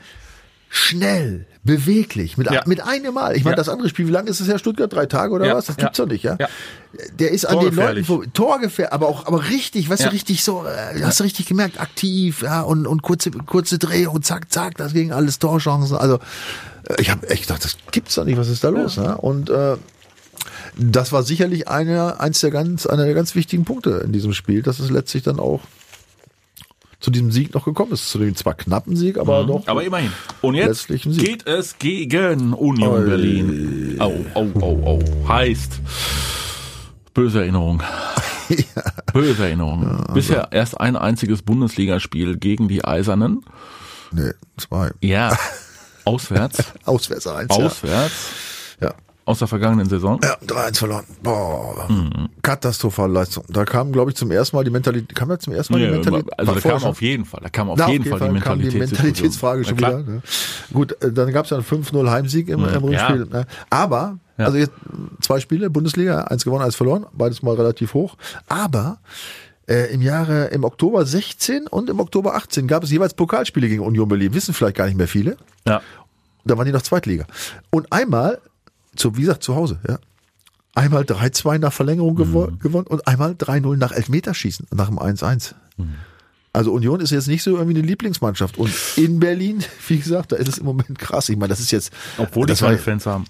schnell, 0.69 1.47
beweglich, 1.65 2.37
mit, 2.37 2.51
Ja. 2.51 2.63
mit 2.67 2.83
einem 2.83 3.15
Mal. 3.15 3.37
Ich 3.37 3.45
meine, 3.45 3.55
Ja. 3.55 3.57
das 3.57 3.69
andere 3.69 3.89
Spiel, 3.89 4.07
wie 4.07 4.11
lange 4.13 4.29
ist 4.31 4.41
es 4.41 4.47
ja 4.49 4.59
Stuttgart? 4.59 4.93
Drei 4.93 5.07
Tage 5.07 5.33
oder 5.33 5.47
Ja. 5.47 5.55
was? 5.57 5.67
Das 5.67 5.77
gibt's 5.77 5.97
doch 5.97 6.07
nicht, 6.07 6.23
ja? 6.23 6.37
Der 7.19 7.31
ist 7.33 7.47
an 7.47 7.59
den 7.61 7.75
Leuten 7.75 8.05
vor, 8.05 8.23
Torgefähr, 8.33 8.93
aber 8.93 9.09
auch, 9.09 9.27
aber 9.27 9.49
richtig, 9.49 9.89
weißt 9.89 10.05
du, 10.05 10.13
richtig 10.13 10.45
so, 10.45 10.65
äh, 10.67 11.03
hast 11.03 11.21
du 11.21 11.25
richtig 11.25 11.47
gemerkt, 11.47 11.81
aktiv, 11.81 12.43
ja, 12.43 12.61
und, 12.61 12.87
und 12.87 13.03
kurze, 13.03 13.31
kurze 13.31 13.79
Drehung, 13.79 14.23
zack, 14.23 14.53
zack, 14.53 14.77
das 14.77 14.93
ging 14.93 15.11
alles 15.13 15.39
Torchancen. 15.39 15.97
Also, 15.97 16.21
äh, 16.89 17.01
ich 17.01 17.11
habe 17.11 17.29
echt 17.31 17.47
gedacht, 17.49 17.65
das 17.65 17.79
gibt's 17.91 18.15
doch 18.15 18.25
nicht, 18.25 18.37
was 18.37 18.49
ist 18.49 18.63
da 18.63 18.69
los, 18.69 18.97
ja? 18.97 19.15
Und, 19.15 19.51
äh, 19.51 19.77
das 20.77 21.13
war 21.13 21.23
sicherlich 21.23 21.69
einer, 21.69 22.21
eins 22.21 22.41
der 22.41 22.51
ganz, 22.51 22.85
einer 22.87 23.05
der 23.07 23.15
ganz 23.15 23.35
wichtigen 23.35 23.65
Punkte 23.65 24.03
in 24.05 24.13
diesem 24.13 24.35
Spiel, 24.35 24.63
dass 24.63 24.79
es 24.81 24.91
letztlich 24.91 25.23
dann 25.23 25.41
auch 25.41 25.61
zu 27.05 27.11
diesem 27.11 27.31
Sieg 27.31 27.53
noch 27.53 27.67
gekommen 27.67 27.93
ist. 27.93 28.09
Zu 28.09 28.19
dem 28.19 28.35
zwar 28.35 28.55
knappen 28.55 28.97
Sieg, 28.97 29.19
aber 29.19 29.45
doch. 29.45 29.61
Mhm. 29.61 29.69
Aber 29.69 29.85
immerhin. 29.85 30.11
Und 30.41 30.55
jetzt 30.55 30.89
geht 30.89 31.47
es 31.47 31.79
gegen 31.79 32.55
Union 32.55 33.05
Berlin. 33.05 33.97
Au, 33.99 34.15
au, 34.33 34.47
au, 34.61 34.83
au. 34.87 35.29
Heißt, 35.29 35.81
böse 37.13 37.41
Erinnerung. 37.41 37.83
Böse 39.13 39.45
Erinnerung. 39.45 40.05
Bisher 40.15 40.49
erst 40.51 40.81
ein 40.81 40.97
einziges 40.97 41.43
Bundesligaspiel 41.43 42.37
gegen 42.39 42.69
die 42.69 42.85
Eisernen. 42.85 43.45
nee, 44.11 44.33
zwei. 44.57 44.91
Ja, 45.01 45.37
auswärts. 46.05 46.73
Auswärts 46.85 47.27
eins. 47.27 47.51
Auswärts. 47.51 48.31
Ja. 48.81 48.95
Ja. 49.27 49.31
Aus 49.31 49.39
der 49.39 49.49
vergangenen 49.49 49.89
Saison. 49.89 50.21
Ja, 50.23 50.37
3-1 50.47 50.79
verloren. 50.79 51.05
Boah. 51.23 51.87
Mhm. 51.89 52.29
Katastrophale 52.43 53.13
Leistung. 53.13 53.45
Da 53.49 53.65
kam, 53.65 53.91
glaube 53.93 54.11
ich, 54.11 54.17
zum 54.17 54.31
ersten 54.31 54.57
Mal 54.57 54.65
die 54.65 54.71
Mentalität. 54.71 55.15
Kam 55.17 55.29
da 55.31 55.39
zum 55.39 55.53
ersten 55.55 55.73
Mal 55.73 55.81
die 55.81 55.89
Mentalität? 55.91 56.39
also 56.39 56.53
da 56.55 56.61
kam 56.61 56.81
schon? 56.81 56.89
auf 56.91 57.01
jeden 57.03 57.25
Fall, 57.25 57.41
da 57.43 57.49
kam 57.49 57.71
auf 57.71 57.79
Na, 57.79 57.89
jeden 57.89 58.05
Fall 58.05 58.33
die 58.33 58.41
kam 58.41 58.61
die. 58.61 58.71
Mentalitätsfrage 58.79 59.65
schon 59.65 59.79
wieder. 59.79 59.99
Ne? 60.03 60.23
Gut, 60.73 60.93
äh, 61.03 61.11
dann 61.13 61.33
gab 61.33 61.45
es 61.47 61.51
ja 61.51 61.57
ein 61.57 61.65
5-0 61.65 62.11
Heimsieg 62.11 62.49
im, 62.49 62.65
im 62.65 62.71
Ja. 62.71 62.79
Rückspiel. 62.79 63.27
Ne? 63.31 63.47
Aber, 63.71 64.19
Ja. 64.37 64.47
also 64.47 64.59
jetzt 64.59 64.73
zwei 65.23 65.41
Spiele, 65.41 65.71
Bundesliga, 65.71 66.25
eins 66.25 66.45
gewonnen, 66.45 66.65
eins 66.65 66.77
verloren, 66.77 67.07
beides 67.13 67.43
mal 67.43 67.55
relativ 67.55 67.95
hoch. 67.95 68.17
Aber 68.49 68.99
äh, 69.67 69.93
im 69.95 70.03
Jahre, 70.03 70.47
im 70.49 70.65
Oktober 70.65 71.07
16 71.07 71.67
und 71.67 71.89
im 71.89 71.99
Oktober 72.01 72.35
18 72.35 72.67
gab 72.67 72.83
es 72.85 72.91
jeweils 72.91 73.15
Pokalspiele 73.15 73.69
gegen 73.69 73.83
Union 73.83 74.07
Berlin. 74.09 74.35
Wissen 74.35 74.53
vielleicht 74.53 74.77
gar 74.77 74.85
nicht 74.87 74.99
mehr 74.99 75.09
viele. 75.09 75.39
Ja. 75.67 75.81
Da 76.45 76.59
waren 76.59 76.67
die 76.67 76.73
noch 76.73 76.83
Zweitliga. 76.83 77.25
Und 77.71 77.91
einmal, 77.91 78.39
zu, 78.97 79.17
wie 79.17 79.23
gesagt, 79.23 79.43
zu 79.43 79.55
Hause, 79.55 79.81
ja. 79.89 79.99
Einmal 80.77 81.05
3-2 81.05 81.59
nach 81.59 81.73
Verlängerung 81.73 82.17
gewo 82.17 82.49
gewonnen 82.59 82.89
und 82.89 83.07
einmal 83.07 83.33
3-0 83.33 83.77
nach 83.77 83.93
Elfmeterschießen, 83.93 84.67
nach 84.73 84.89
dem 84.89 84.99
1-1. 84.99 85.55
Also 86.53 86.73
Union 86.73 87.01
ist 87.01 87.11
jetzt 87.11 87.29
nicht 87.29 87.43
so 87.43 87.57
irgendwie 87.57 87.79
eine 87.79 87.87
Lieblingsmannschaft. 87.87 88.59
Und 88.59 88.73
in 88.97 89.21
Berlin, 89.21 89.63
wie 89.89 89.99
gesagt, 89.99 90.33
da 90.33 90.37
ist 90.37 90.49
es 90.49 90.59
im 90.59 90.65
Moment 90.65 90.99
krass. 90.99 91.29
Ich 91.29 91.37
meine, 91.37 91.49
das 91.49 91.61
ist 91.61 91.71
jetzt. 91.71 91.93
Obwohl 92.17 92.47
die 92.47 92.55
keine 92.55 92.79
Fans 92.79 93.07
haben. 93.07 93.25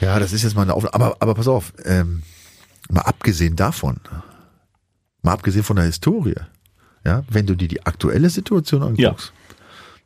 Ja, 0.00 0.18
das 0.18 0.32
ist 0.32 0.42
jetzt 0.42 0.54
mal 0.54 0.62
eine 0.62 0.74
Aufnahme. 0.74 0.94
Aber, 0.94 1.16
aber 1.20 1.34
pass 1.34 1.48
auf, 1.48 1.72
ähm, 1.84 2.22
mal 2.88 3.02
abgesehen 3.02 3.56
davon, 3.56 4.00
mal 5.22 5.32
abgesehen 5.32 5.64
von 5.64 5.76
der 5.76 5.84
Historie, 5.84 6.36
ja, 7.04 7.24
wenn 7.30 7.46
du 7.46 7.54
dir 7.54 7.68
die 7.68 7.84
aktuelle 7.84 8.30
Situation 8.30 8.82
anguckst, 8.82 9.32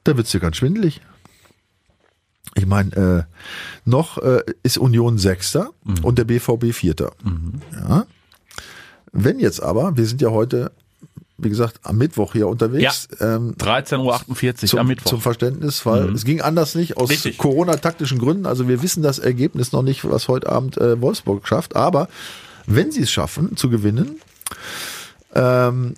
da 0.05 0.17
wird's 0.17 0.31
dir 0.31 0.41
ganz 0.41 0.57
schwindelig. 0.57 1.01
Ich 2.55 2.67
meine, 2.67 3.27
äh, 3.27 3.89
noch 3.89 4.19
äh, 4.19 4.43
ist 4.63 4.79
Union 4.79 5.19
Sechster 5.19 5.71
und 6.03 6.19
der 6.19 6.25
BVB 6.25 6.73
Vierter. 6.73 7.13
Ja. 7.73 8.07
Wenn 9.13 9.39
jetzt 9.39 9.63
aber, 9.63 9.97
wir 9.97 10.07
sind 10.07 10.21
ja 10.21 10.31
heute, 10.31 10.73
wie 11.37 11.49
gesagt, 11.49 11.81
am 11.83 11.99
Mittwoch 11.99 12.33
hier 12.33 12.49
unterwegs, 12.49 13.09
ähm, 13.21 13.55
13.48 13.59 14.47
Uhr 14.47 14.69
zum, 14.69 14.79
am 14.81 14.87
Mittwoch. 14.87 15.11
zum 15.11 15.21
Verständnis, 15.21 15.85
weil 15.87 16.13
es 16.13 16.25
ging 16.25 16.41
anders 16.41 16.75
nicht 16.75 16.97
aus. 16.97 17.11
Corona-taktischen 17.39 18.19
Gründen. 18.19 18.47
Also 18.47 18.69
wir 18.69 18.83
wissen 18.83 19.03
das 19.03 19.19
Ergebnis 19.19 19.73
noch 19.73 19.83
nicht, 19.83 20.09
was 20.09 20.29
heute 20.29 20.49
Abend 20.49 20.79
äh, 20.79 21.01
Wolfsburg 21.01 21.47
schafft. 21.47 21.77
Aber 21.77 22.09
wenn 22.67 22.93
sie 22.93 23.03
es 23.03 23.11
schaffen 23.11 23.57
zu 23.57 23.69
gewinnen, 23.69 24.21
ähm, 25.35 25.95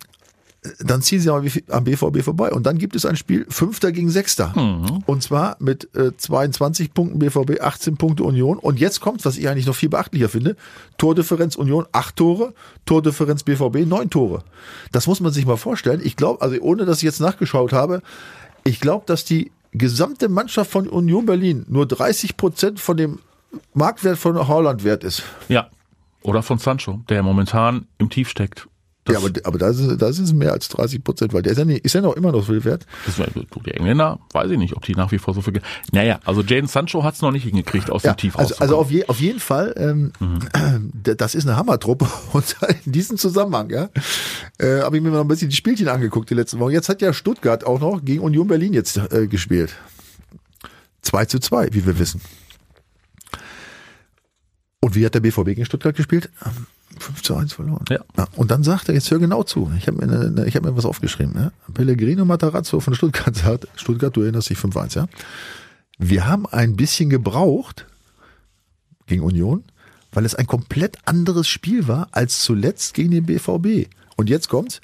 dann 0.79 1.03
ziehen 1.03 1.21
sie 1.21 1.31
am 1.31 1.47
am 1.69 1.85
BVB 1.85 2.23
vorbei. 2.23 2.51
Und 2.53 2.67
dann 2.67 2.79
gibt 2.79 2.97
es 2.97 3.05
ein 3.05 3.17
Spiel 3.17 3.47
Fünfter 3.49 3.93
gegen 3.93 4.11
Sechster. 4.11 4.53
Und 5.07 5.23
zwar 5.23 5.57
mit 5.61 5.95
äh, 5.95 6.17
22 6.17 6.95
Punkten 6.95 7.19
BVB, 7.19 7.61
18 7.61 7.97
Punkte 7.97 8.25
Union. 8.25 8.59
Und 8.59 8.79
jetzt 8.79 9.01
kommt, 9.01 9.25
was 9.25 9.37
ich 9.37 9.49
eigentlich 9.49 9.67
noch 9.67 9.77
viel 9.77 9.89
beachtlicher 9.89 10.29
finde, 10.29 10.57
Tordifferenz 10.99 11.57
Union 11.57 11.87
8 11.93 12.17
Tore, 12.17 12.55
Tordifferenz 12.85 13.43
BVB 13.43 13.87
9 13.87 14.11
Tore. 14.11 14.43
Das 14.93 15.07
muss 15.07 15.21
man 15.21 15.33
sich 15.33 15.47
mal 15.47 15.57
vorstellen. 15.57 16.01
Ich 16.03 16.17
glaube, 16.17 16.43
also 16.43 16.59
ohne 16.61 16.85
dass 16.85 16.99
ich 16.99 17.05
jetzt 17.05 17.21
nachgeschaut 17.21 17.73
habe, 17.73 18.03
ich 18.65 18.81
glaube, 18.81 19.05
dass 19.07 19.25
die 19.25 19.51
gesamte 19.73 20.29
Mannschaft 20.29 20.71
von 20.71 20.89
Union 20.89 21.27
Berlin 21.27 21.65
nur 21.69 21.87
30 21.87 22.37
Prozent 22.37 22.81
von 22.81 22.97
dem 22.97 23.19
Marktwert 23.75 24.19
von 24.19 24.49
Haaland 24.49 24.85
wert 24.85 25.05
ist. 25.05 25.23
Ja. 25.49 25.71
Oder 26.23 26.43
von 26.43 26.59
Sancho, 26.59 27.01
der 27.09 27.23
momentan 27.23 27.87
im 27.99 28.11
Tief 28.11 28.29
steckt. 28.29 28.67
Das, 29.07 29.15
ja, 29.23 29.27
aber, 29.27 29.41
aber 29.45 29.59
das, 29.59 29.79
ist, 29.79 30.03
das 30.03 30.19
ist 30.19 30.33
mehr 30.35 30.53
als 30.53 30.69
30 30.69 31.03
Prozent, 31.03 31.33
weil 31.33 31.43
der 31.43 31.53
ist 31.53 31.59
ja, 31.59 31.65
nicht, 31.65 31.85
ist 31.85 31.95
ja 31.95 32.01
noch 32.01 32.15
immer 32.17 32.33
noch 32.33 32.45
viel 32.45 32.65
wert. 32.65 32.85
das 33.07 33.17
du, 33.17 33.61
die 33.61 33.71
Engländer, 33.71 34.19
weiß 34.33 34.51
ich 34.51 34.59
nicht, 34.59 34.77
ob 34.77 34.85
die 34.85 34.95
nach 34.95 35.13
wie 35.13 35.19
vor 35.19 35.33
so 35.33 35.41
viel. 35.43 35.61
Naja, 35.93 36.19
also 36.25 36.43
Jaden 36.43 36.67
Sancho 36.67 37.05
hat 37.05 37.15
es 37.15 37.23
noch 37.23 37.31
nicht 37.31 37.45
hingekriegt, 37.45 37.91
aus 37.91 38.03
Ja, 38.03 38.13
dem 38.13 38.17
Tief 38.19 38.37
also, 38.37 38.57
also 38.57 38.77
auf, 38.77 38.91
je, 38.91 39.07
auf 39.07 39.21
jeden 39.21 39.41
Fall, 39.41 39.73
ähm, 39.77 40.13
d- 40.93 41.15
das 41.15 41.35
ist 41.35 41.47
eine 41.47 41.57
Hammertruppe 41.57 42.07
und 42.33 42.57
in 42.85 42.93
diesem 42.93 43.17
Zusammenhang, 43.17 43.71
ja, 43.71 43.89
äh, 44.59 44.81
habe 44.83 44.97
ich 44.97 45.03
mir 45.03 45.11
mal 45.11 45.21
ein 45.21 45.29
bisschen 45.29 45.49
die 45.51 45.57
Spielchen 45.57 45.89
angeguckt 45.89 46.29
die 46.29 46.35
letzten 46.35 46.59
Wochen. 46.59 46.73
Jetzt 46.73 46.89
hat 46.89 47.01
ja 47.01 47.13
Stuttgart 47.13 47.65
auch 47.65 47.81
noch 47.81 48.05
gegen 48.05 48.23
Union 48.23 48.49
Berlin 48.49 48.73
jetzt 48.73 48.97
äh, 49.13 49.27
gespielt. 49.29 49.73
2 51.03 51.27
zu 51.27 51.39
2, 51.39 51.69
wie 51.73 51.87
wir 51.87 51.99
wissen. 52.01 52.21
Und 54.81 54.95
wie 54.95 55.05
hat 55.07 55.15
der 55.15 55.21
BVB 55.21 55.45
gegen 55.47 55.65
Stuttgart 55.65 55.97
gespielt? 55.97 56.29
Ähm, 56.97 57.01
5 57.01 57.23
zu 57.23 57.37
1 57.37 57.53
verloren. 57.53 57.85
Ja. 57.91 58.01
und 58.37 58.51
dann 58.51 58.63
sagt 58.65 58.89
er, 58.89 58.95
jetzt 58.95 59.11
hör 59.11 59.19
genau 59.19 59.43
zu. 59.43 59.71
Ich 59.79 59.87
habe 59.87 60.05
mir, 60.05 60.13
eine- 60.13 60.47
ich 60.47 60.57
hab 60.57 60.65
mir 60.65 60.77
was 60.77 60.85
aufgeschrieben. 60.85 61.35
Ja? 61.37 61.53
Pellegrino 61.75 62.25
Matarazzo 62.25 62.81
von 62.81 62.95
Stuttgart 62.95 63.35
sagt, 63.37 63.69
Stuttgart, 63.77 64.15
du 64.17 64.23
erinnerst 64.23 64.51
dich 64.51 64.59
5-1, 64.59 64.97
ja? 64.97 65.07
Wir 65.99 66.27
haben 66.27 66.47
ein 66.47 66.77
bisschen 66.77 67.09
gebraucht 67.09 67.87
gegen 69.07 69.23
Union, 69.23 69.65
weil 70.13 70.25
es 70.25 70.35
ein 70.35 70.47
komplett 70.47 70.99
anderes 71.07 71.49
Spiel 71.49 71.89
war 71.89 72.09
als 72.13 72.41
zuletzt 72.41 72.93
gegen 72.95 73.11
den 73.13 73.25
BVB. 73.27 73.89
Und 74.17 74.29
jetzt 74.29 74.49
kommt's. 74.49 74.81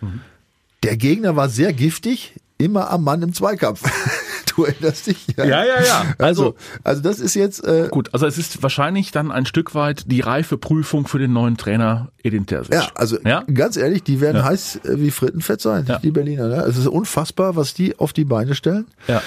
Der 0.82 0.96
Gegner 0.96 1.36
war 1.36 1.48
sehr 1.48 1.72
giftig, 1.72 2.40
immer 2.64 2.90
am 2.90 3.04
Mann 3.04 3.22
im 3.22 3.32
Zweikampf. 3.32 3.82
du 4.56 4.64
erinnerst 4.64 5.06
dich? 5.06 5.26
Ja, 5.36 5.44
ja, 5.44 5.64
ja. 5.64 6.14
Also, 6.18 6.54
also 6.84 7.00
das 7.02 7.20
ist 7.20 7.34
jetzt 7.34 7.64
äh, 7.64 7.88
Gut, 7.90 8.10
also 8.12 8.26
es 8.26 8.36
ist 8.38 8.62
wahrscheinlich 8.62 9.10
dann 9.12 9.30
ein 9.30 9.46
Stück 9.46 9.74
weit 9.74 10.04
die 10.10 10.20
reife 10.20 10.58
Prüfung 10.58 11.06
für 11.06 11.18
den 11.18 11.32
neuen 11.32 11.56
Trainer 11.56 12.08
Edin 12.22 12.46
Terzic. 12.46 12.74
Ja, 12.74 12.88
also 12.94 13.18
Ja? 13.24 13.44
ganz 13.52 13.76
ehrlich, 13.76 14.02
die 14.02 14.20
werden 14.20 14.38
Ja. 14.38 14.44
heiß 14.44 14.76
äh, 14.84 15.00
wie 15.00 15.10
Frittenfett 15.10 15.60
sein, 15.60 15.86
Ja. 15.88 15.98
die 15.98 16.10
Berliner. 16.10 16.48
Ne? 16.48 16.56
Es 16.68 16.76
ist 16.76 16.86
unfassbar, 16.86 17.56
was 17.56 17.74
die 17.74 17.98
auf 17.98 18.12
die 18.12 18.24
Beine 18.24 18.54
stellen. 18.54 18.86
Ja. 19.08 19.22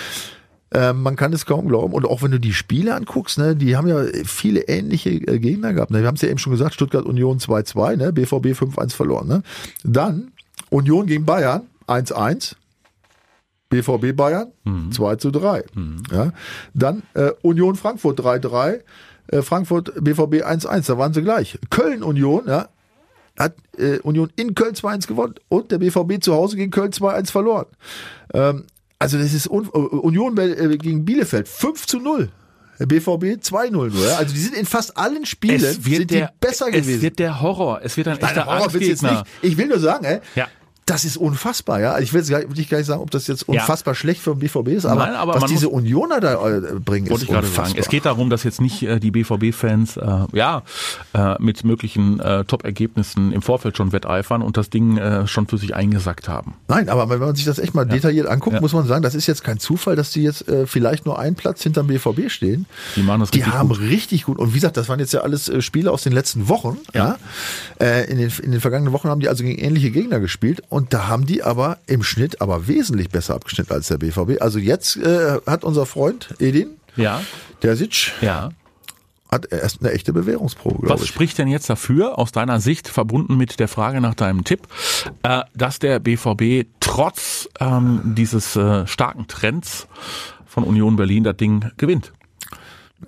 Ähm, 0.71 1.03
man 1.03 1.15
kann 1.15 1.31
es 1.31 1.45
kaum 1.45 1.67
glauben. 1.67 1.93
Und 1.93 2.05
auch 2.05 2.21
wenn 2.21 2.31
du 2.31 2.39
die 2.39 2.53
Spiele 2.53 2.95
anguckst, 2.95 3.37
ne, 3.37 3.55
die 3.55 3.77
haben 3.77 3.87
ja 3.87 4.03
viele 4.25 4.61
ähnliche 4.61 5.11
äh, 5.11 5.39
Gegner 5.39 5.73
gehabt. 5.73 5.91
Ne? 5.91 6.01
Wir 6.01 6.07
haben 6.07 6.15
es 6.15 6.21
ja 6.21 6.27
eben 6.29 6.37
schon 6.39 6.51
gesagt, 6.51 6.73
Stuttgart 6.73 7.05
Union 7.05 7.39
2-2, 7.39 7.95
ne? 7.95 8.11
BVB 8.11 8.47
5-1 8.59 8.93
verloren. 8.93 9.27
Ne? 9.27 9.43
Dann 9.83 10.31
Union 10.69 11.05
gegen 11.05 11.23
Bayern 11.25 11.61
1-1. 11.87 12.55
BVB 13.69 14.15
Bayern 14.15 14.51
2 14.91 15.15
zu 15.17 15.31
3. 15.31 15.63
Ja? 16.11 16.31
Dann 16.73 17.03
äh, 17.13 17.31
Union 17.41 17.75
Frankfurt 17.75 18.19
3-3. 18.19 18.81
Äh, 19.27 19.41
Frankfurt 19.41 19.93
BVB 20.03 20.43
1-1, 20.45 20.87
da 20.87 20.97
waren 20.97 21.13
sie 21.13 21.23
gleich. 21.23 21.57
Köln 21.71 22.03
Union, 22.03 22.43
ja, 22.47 22.69
hat 23.37 23.55
äh, 23.77 23.97
Union 23.99 24.29
in 24.35 24.53
Köln 24.55 24.75
2-1 24.75 25.07
gewonnen 25.07 25.35
und 25.49 25.71
der 25.71 25.79
BVB 25.79 26.23
zu 26.23 26.33
Hause 26.35 26.57
gegen 26.57 26.69
Köln 26.71 26.91
2-1 26.91 27.31
verloren. 27.31 27.65
Ähm, 28.33 28.65
also 28.99 29.17
das 29.17 29.33
ist 29.33 29.47
un 29.47 29.65
äh, 29.65 29.77
Union 29.77 30.37
äh, 30.37 30.77
gegen 30.77 31.03
Bielefeld 31.05 31.47
5 31.47 31.87
zu 31.87 31.99
0. 31.99 32.29
Der 32.79 32.85
BVB 32.85 33.41
2-0 33.41 33.71
nur. 33.71 33.87
Ja? 33.89 34.17
Also 34.17 34.33
die 34.33 34.39
sind 34.39 34.55
in 34.55 34.65
fast 34.65 34.95
allen 34.97 35.25
Spielen 35.25 35.55
Es 35.55 35.83
sind 35.83 36.11
der, 36.11 36.27
die 36.27 36.33
besser 36.39 36.67
es 36.67 36.73
gewesen. 36.85 37.01
wird 37.01 37.19
der 37.19 37.41
Horror. 37.41 37.79
Es 37.83 37.97
wird 37.97 38.07
ein 38.09 38.17
Nein, 38.21 38.29
echter 38.29 38.45
Horror 38.45 38.73
wird's 38.73 38.87
jetzt 38.87 39.03
Angstgegner. 39.03 39.25
nicht. 39.41 39.51
Ich 39.53 39.57
will 39.57 39.67
nur 39.67 39.79
sagen, 39.79 40.05
ey, 40.05 40.19
Ja. 40.35 40.47
Das 40.87 41.03
ist 41.03 41.17
unfassbar, 41.17 41.79
ja. 41.79 41.97
Ich 41.97 42.13
will 42.13 42.21
jetzt 42.21 42.29
gar, 42.29 42.41
nicht 42.47 42.69
sagen, 42.85 43.01
ob 43.01 43.09
das 43.09 43.25
jetzt 43.25 43.49
unfassbar 43.49 43.95
schlecht 43.95 44.21
für 44.21 44.35
den 44.35 44.39
BVB 44.39 44.67
ist, 44.69 44.85
aber, 44.85 45.07
Nein, 45.07 45.15
aber 45.15 45.41
was 45.41 45.49
diese 45.49 45.65
muss- 45.65 45.73
Unioner 45.73 46.19
da 46.19 46.33
äh, 46.47 46.61
bringen, 46.79 47.09
Wollte 47.09 47.13
ist 47.15 47.21
ich 47.23 47.27
gerade 47.29 47.47
unfassbar. 47.47 47.65
sagen. 47.69 47.79
Es 47.79 47.89
geht 47.89 48.05
darum, 48.05 48.29
dass 48.29 48.43
jetzt 48.43 48.61
nicht 48.61 48.83
äh, 48.83 48.99
die 48.99 49.09
BVB-Fans 49.09 49.97
äh, 49.97 50.17
ja 50.33 50.61
äh, 51.13 51.35
mit 51.41 51.63
möglichen 51.63 52.19
äh, 52.19 52.45
Top-Ergebnissen 52.45 53.31
im 53.31 53.41
Vorfeld 53.41 53.75
schon 53.77 53.93
wetteifern 53.93 54.43
und 54.43 54.57
das 54.57 54.69
Ding 54.69 54.97
äh, 54.97 55.25
schon 55.27 55.47
für 55.47 55.57
sich 55.57 55.75
eingesackt 55.75 56.29
haben. 56.29 56.53
Nein, 56.67 56.87
aber 56.89 57.09
wenn 57.09 57.19
man 57.19 57.33
sich 57.35 57.45
das 57.45 57.57
echt 57.57 57.73
mal 57.73 57.85
detailliert 57.85 58.27
anguckt, 58.27 58.53
Ja. 58.55 58.61
muss 58.61 58.73
man 58.73 58.85
sagen, 58.85 59.01
das 59.01 59.15
ist 59.15 59.25
jetzt 59.25 59.43
kein 59.43 59.57
Zufall, 59.57 59.95
dass 59.95 60.11
die 60.11 60.21
jetzt 60.21 60.45
vielleicht 60.65 61.05
nur 61.07 61.17
einen 61.17 61.35
Platz 61.35 61.63
hinterm 61.63 61.87
BVB 61.87 62.29
stehen. 62.29 62.67
Die 62.95 63.01
machen 63.01 63.21
das 63.21 63.31
Die 63.31 63.39
richtig 63.39 63.53
haben 63.53 63.69
gut. 63.69 63.79
richtig 63.79 64.25
gut. 64.25 64.37
Und 64.37 64.51
wie 64.51 64.55
gesagt, 64.55 64.77
das 64.77 64.87
waren 64.87 64.99
jetzt 64.99 65.13
ja 65.13 65.21
alles 65.21 65.51
Spiele 65.63 65.91
aus 65.91 66.03
den 66.03 66.13
letzten 66.13 66.47
Wochen. 66.47 66.77
Ja. 66.93 67.17
In, 67.79 68.17
den, 68.17 68.31
in 68.43 68.51
den 68.51 68.61
vergangenen 68.61 68.93
Wochen 68.93 69.09
haben 69.09 69.19
die 69.21 69.29
also 69.29 69.43
gegen 69.43 69.57
ähnliche 69.59 69.89
Gegner 69.91 70.19
gespielt. 70.19 70.61
Und 70.75 70.93
da 70.93 71.07
haben 71.07 71.25
die 71.25 71.41
aber 71.41 71.77
im 71.87 72.03
Schnitt 72.03 72.41
aber 72.41 72.67
wesentlich 72.67 73.09
besser 73.09 73.33
abgeschnitten 73.35 73.71
als 73.71 73.87
der 73.87 73.97
BVB. 73.97 74.41
Also 74.41 74.59
jetzt 74.59 74.97
äh, 74.97 75.39
hat 75.47 75.63
unser 75.63 75.85
Freund 75.85 76.35
Edin, 76.39 76.71
Ja, 76.97 77.21
der 77.61 77.77
Sitsch, 77.77 78.11
ja. 78.21 78.49
hat 79.31 79.45
erst 79.53 79.79
eine 79.81 79.91
echte 79.93 80.11
Bewährungsprobe, 80.11 80.89
Was 80.89 81.01
ich. 81.03 81.07
spricht 81.07 81.37
denn 81.37 81.47
jetzt 81.47 81.69
dafür, 81.69 82.19
aus 82.19 82.33
deiner 82.33 82.59
Sicht, 82.59 82.89
verbunden 82.89 83.37
mit 83.37 83.57
der 83.61 83.69
Frage 83.69 84.01
nach 84.01 84.15
deinem 84.15 84.43
Tipp, 84.43 84.67
äh, 85.23 85.43
dass 85.55 85.79
der 85.79 85.99
BVB 85.99 86.67
trotz 86.81 87.47
ähm, 87.61 88.01
dieses 88.17 88.57
äh, 88.57 88.85
starken 88.85 89.27
Trends 89.27 89.87
von 90.45 90.65
Union 90.65 90.97
Berlin 90.97 91.23
das 91.23 91.37
Ding 91.37 91.71
gewinnt? 91.77 92.11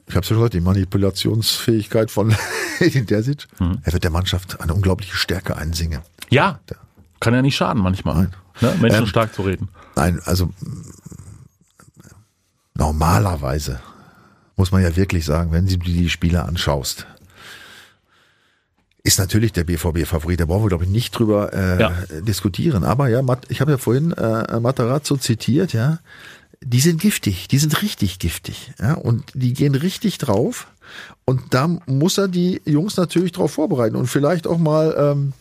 Ich 0.08 0.16
habe 0.16 0.24
ja 0.24 0.30
schon 0.30 0.38
gesagt, 0.38 0.54
die 0.54 0.62
Manipulationsfähigkeit 0.62 2.12
von 2.12 2.34
Edin 2.80 3.08
Terzic. 3.08 3.46
Mhm. 3.60 3.80
Er 3.84 3.92
wird 3.92 4.06
der 4.06 4.12
Mannschaft 4.12 4.62
eine 4.62 4.74
unglaubliche 4.74 5.18
Stärke 5.18 5.58
einsingen. 5.58 6.00
Ja, 6.30 6.60
kann 7.20 7.34
ja 7.34 7.42
nicht 7.42 7.56
schaden 7.56 7.82
manchmal, 7.82 8.30
ne? 8.62 8.74
Menschen 8.82 9.02
Ähm, 9.04 9.08
stark 9.08 9.34
zu 9.34 9.42
reden. 9.44 9.70
Nein, 9.96 10.20
also 10.26 10.50
normalerweise 12.76 13.80
muss 14.56 14.72
man 14.72 14.82
ja 14.82 14.96
wirklich 14.96 15.26
sagen, 15.26 15.52
wenn 15.52 15.68
du 15.68 15.78
dir 15.78 15.94
die 15.94 16.10
Spiele 16.10 16.44
anschaust, 16.44 17.06
ist 19.04 19.20
natürlich 19.20 19.54
der 19.54 19.64
BVB 19.64 20.06
Favorit. 20.06 20.40
Da 20.42 20.46
brauchen 20.46 20.64
wir, 20.64 20.70
glaube 20.70 20.84
ich, 20.84 20.90
nicht 20.90 21.12
drüber 21.18 21.54
äh, 21.54 21.80
Ja. 21.82 21.92
diskutieren. 22.22 22.84
Aber 22.84 23.08
ja, 23.08 23.22
ich 23.50 23.62
habe 23.62 23.72
ja 23.72 23.78
vorhin 23.78 24.12
äh, 24.12 24.60
Matarazzo 24.60 25.18
zitiert, 25.18 25.74
ja. 25.74 26.00
Die 26.64 26.80
sind 26.80 27.00
giftig, 27.00 27.48
die 27.48 27.60
sind 27.60 27.84
richtig 27.84 28.18
giftig, 28.18 28.74
ja, 28.82 28.96
und 28.96 29.24
die 29.36 29.54
gehen 29.54 29.76
richtig 29.76 30.18
drauf. 30.18 30.68
Und 31.24 31.54
da 31.54 31.68
muss 31.86 32.18
er 32.18 32.28
die 32.28 32.62
Jungs 32.66 32.98
natürlich 32.98 33.32
drauf 33.32 33.52
vorbereiten 33.54 33.96
und 33.96 34.08
vielleicht 34.08 34.48
auch 34.48 34.58
mal 34.58 34.96
ähm, 34.98 35.34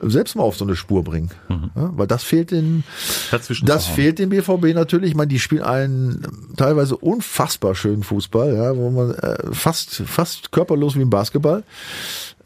selbst 0.00 0.36
mal 0.36 0.42
auf 0.42 0.56
so 0.56 0.64
eine 0.64 0.76
Spur 0.76 1.04
bringen, 1.04 1.30
ja, 1.48 1.92
weil 1.96 2.06
das 2.06 2.22
fehlt 2.22 2.50
den, 2.50 2.84
Dazwischen 3.30 3.66
das 3.66 3.86
fehlt 3.86 4.18
dem 4.18 4.30
BVB 4.30 4.74
natürlich. 4.74 5.10
Ich 5.10 5.16
meine, 5.16 5.28
die 5.28 5.38
spielen 5.38 5.62
einen 5.62 6.26
teilweise 6.56 6.96
unfassbar 6.96 7.74
schönen 7.74 8.02
Fußball, 8.02 8.54
ja, 8.54 8.76
wo 8.76 8.90
man 8.90 9.14
äh, 9.14 9.52
fast 9.52 10.02
fast 10.06 10.52
körperlos 10.52 10.96
wie 10.96 11.02
im 11.02 11.10
Basketball. 11.10 11.64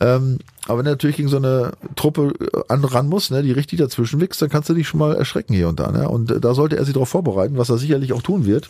Ähm, 0.00 0.38
aber 0.66 0.78
wenn 0.80 0.86
er 0.86 0.92
natürlich 0.92 1.16
gegen 1.16 1.28
so 1.28 1.36
eine 1.36 1.72
Truppe 1.94 2.32
äh, 2.40 2.60
an 2.68 2.84
ran 2.84 3.08
muss, 3.08 3.30
ne, 3.30 3.42
die 3.42 3.52
richtig 3.52 3.78
dazwischen 3.78 4.20
wächst, 4.20 4.42
dann 4.42 4.48
kannst 4.48 4.68
du 4.68 4.74
dich 4.74 4.88
schon 4.88 4.98
mal 4.98 5.14
erschrecken 5.14 5.54
hier 5.54 5.68
und 5.68 5.78
da. 5.78 5.92
Ne? 5.92 6.08
Und 6.08 6.30
äh, 6.30 6.40
da 6.40 6.54
sollte 6.54 6.76
er 6.76 6.84
sich 6.84 6.94
darauf 6.94 7.08
vorbereiten, 7.08 7.56
was 7.56 7.70
er 7.70 7.78
sicherlich 7.78 8.12
auch 8.12 8.22
tun 8.22 8.44
wird. 8.44 8.68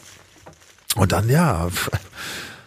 Und 0.97 1.13
dann, 1.13 1.29
ja, 1.29 1.69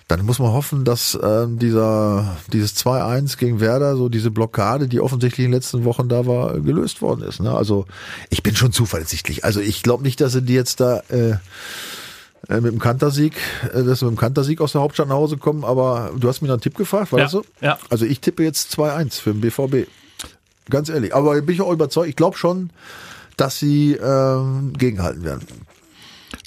dann 0.07 0.25
muss 0.25 0.39
man 0.39 0.53
hoffen, 0.53 0.85
dass 0.85 1.19
ähm, 1.21 1.59
dieser 1.59 2.37
dieses 2.53 2.75
2-1 2.77 3.37
gegen 3.37 3.59
Werder, 3.59 3.97
so 3.97 4.07
diese 4.07 4.31
Blockade, 4.31 4.87
die 4.87 5.01
offensichtlich 5.01 5.45
in 5.45 5.51
den 5.51 5.57
letzten 5.57 5.83
Wochen 5.83 6.07
da 6.07 6.25
war, 6.25 6.59
gelöst 6.59 7.01
worden 7.01 7.23
ist. 7.23 7.41
Ne? 7.41 7.51
Also 7.51 7.85
ich 8.29 8.41
bin 8.41 8.55
schon 8.55 8.71
zuversichtlich. 8.71 9.43
Also 9.43 9.59
ich 9.59 9.83
glaube 9.83 10.03
nicht, 10.03 10.21
dass 10.21 10.31
sie 10.33 10.41
die 10.41 10.53
jetzt 10.53 10.79
da 10.79 11.01
äh, 11.09 11.31
äh, 12.49 12.61
mit 12.61 12.71
dem 12.71 12.79
Kantersieg, 12.79 13.33
äh, 13.73 13.83
dass 13.83 14.01
wir 14.01 14.09
mit 14.09 14.17
dem 14.17 14.19
Kantersieg 14.19 14.61
aus 14.61 14.71
der 14.71 14.81
Hauptstadt 14.81 15.09
nach 15.09 15.15
Hause 15.15 15.35
kommen, 15.37 15.65
aber 15.65 16.11
du 16.17 16.29
hast 16.29 16.41
mir 16.41 16.49
einen 16.51 16.61
Tipp 16.61 16.75
gefragt, 16.77 17.11
war 17.11 17.19
Ja, 17.19 17.25
das 17.25 17.31
so? 17.33 17.43
ja. 17.59 17.77
Also 17.89 18.05
ich 18.05 18.21
tippe 18.21 18.43
jetzt 18.43 18.73
2-1 18.79 19.19
für 19.19 19.33
den 19.33 19.41
BVB. 19.41 19.89
Ganz 20.69 20.87
ehrlich. 20.89 21.13
Aber 21.13 21.41
bin 21.41 21.53
ich 21.53 21.61
auch 21.61 21.71
überzeugt, 21.71 22.07
ich 22.09 22.15
glaube 22.15 22.37
schon, 22.37 22.69
dass 23.35 23.59
sie 23.59 23.93
ähm, 23.93 24.73
gegenhalten 24.77 25.23
werden. 25.23 25.45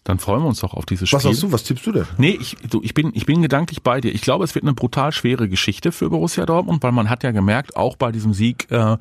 Dann 0.05 0.19
freuen 0.19 0.43
wir 0.43 0.49
uns 0.49 0.61
doch 0.61 0.75
auf 0.75 0.87
dieses 0.87 1.09
Spiel. 1.09 1.17
Was 1.19 1.23
sagst 1.25 1.43
du? 1.43 1.53
Was 1.53 1.65
tippst 1.65 1.87
du 1.87 1.93
denn? 1.93 2.07
Nee, 2.17 2.39
ich, 2.41 2.57
du, 2.69 2.81
ich, 2.83 2.95
bin, 2.95 3.13
ich 3.15 3.27
bin 3.27 3.43
gedanklich 3.43 3.83
bei 3.83 4.01
dir. 4.01 4.13
Ich 4.13 4.23
glaube, 4.23 4.45
es 4.45 4.55
wird 4.55 4.65
eine 4.65 4.73
brutal 4.73 5.13
schwere 5.13 5.49
Geschichte 5.49 5.93
für 5.93 6.09
Borussia 6.09 6.47
Dortmund, 6.47 6.83
weil 6.83 6.93
man 6.93 7.11
hat 7.11 7.23
ja 7.23 7.33
gemerkt, 7.33 7.77
auch 7.77 7.97
bei 7.97 8.11
diesem 8.11 8.33
Sieg 8.33 8.71
äh, 8.71 8.97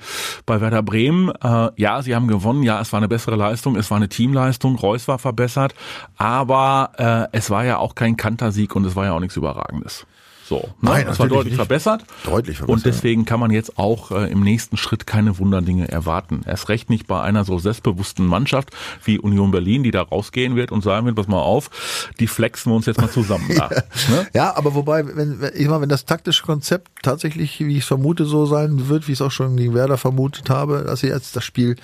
bei 0.46 0.62
Werder 0.62 0.84
Bremen, 0.84 1.32
äh, 1.42 1.72
ja, 1.78 2.02
sie 2.02 2.16
haben 2.16 2.28
gewonnen, 2.28 2.64
ja, 2.64 2.82
es 2.82 2.92
war 2.92 2.98
eine 2.98 3.08
bessere 3.08 3.36
Leistung, 3.36 3.76
es 3.76 3.90
war 3.90 3.98
eine 3.98 4.10
Teamleistung, 4.10 4.76
Reus 4.76 5.08
war 5.08 5.20
verbessert, 5.20 5.74
aber 6.18 7.30
äh, 7.32 7.38
es 7.38 7.50
war 7.50 7.64
ja 7.64 7.78
auch 7.78 7.96
kein 7.96 8.18
Kantersieg 8.18 8.76
und 8.76 8.86
es 8.86 8.96
war 8.96 9.06
ja 9.06 9.14
auch 9.14 9.20
nichts 9.20 9.38
Überragendes. 9.38 10.06
So, 10.50 10.62
ne? 10.82 10.90
Nein, 10.90 11.08
es 11.08 11.20
war 11.20 11.28
deutlich 11.28 11.54
nicht. 11.54 11.58
verbessert. 11.58 12.06
Deutlich 12.26 12.58
verbessert, 12.58 12.76
Und 12.76 12.86
deswegen 12.88 13.24
kann 13.24 13.40
man 13.40 13.52
jetzt 13.52 13.78
auch 13.78 14.10
äh, 14.10 14.32
im 14.32 14.42
nächsten 14.42 14.78
Schritt 14.78 15.06
keine 15.06 15.38
Wunderdinge 15.38 15.88
erwarten. 15.88 16.42
Erst 16.44 16.70
recht 16.70 16.90
nicht 16.90 17.06
bei 17.06 17.22
einer 17.22 17.46
so 17.46 17.60
selbstbewussten 17.60 18.26
Mannschaft 18.26 18.72
wie 19.04 19.20
Union 19.20 19.52
Berlin, 19.52 19.84
die 19.84 19.92
da 19.92 20.02
rausgehen 20.02 20.56
wird 20.56 20.72
und 20.72 20.84
sagen 20.84 21.06
wird, 21.06 21.16
pass 21.16 21.28
mal 21.28 21.38
auf, 21.40 22.10
die 22.20 22.26
flexen 22.26 22.72
wir 22.72 22.78
uns 22.78 22.88
jetzt 22.88 23.00
mal 23.00 23.12
zusammen. 23.12 23.46
da. 23.56 23.70
Ne? 23.70 24.28
Ja, 24.34 24.58
aber 24.58 24.74
wobei, 24.74 25.06
wenn, 25.06 25.40
wenn, 25.40 25.52
ich 25.54 25.68
mal, 25.68 25.82
wenn 25.82 25.90
das 25.90 26.06
taktische 26.06 26.42
Konzept 26.42 26.90
tatsächlich, 27.04 27.60
wie 27.60 27.74
ich 27.74 27.84
es 27.84 27.86
vermute, 27.86 28.26
so 28.26 28.48
sein 28.48 28.90
wird, 28.90 29.08
wie 29.08 29.12
ich 29.12 29.20
es 29.20 29.22
auch 29.22 29.30
schon 29.30 29.56
gegen 29.56 29.76
Werder 29.76 30.00
vermutet 30.00 30.50
habe, 30.50 30.84
dass 30.84 31.02
sie 31.02 31.10
jetzt 31.10 31.36
das 31.36 31.44
Spiel 31.44 31.76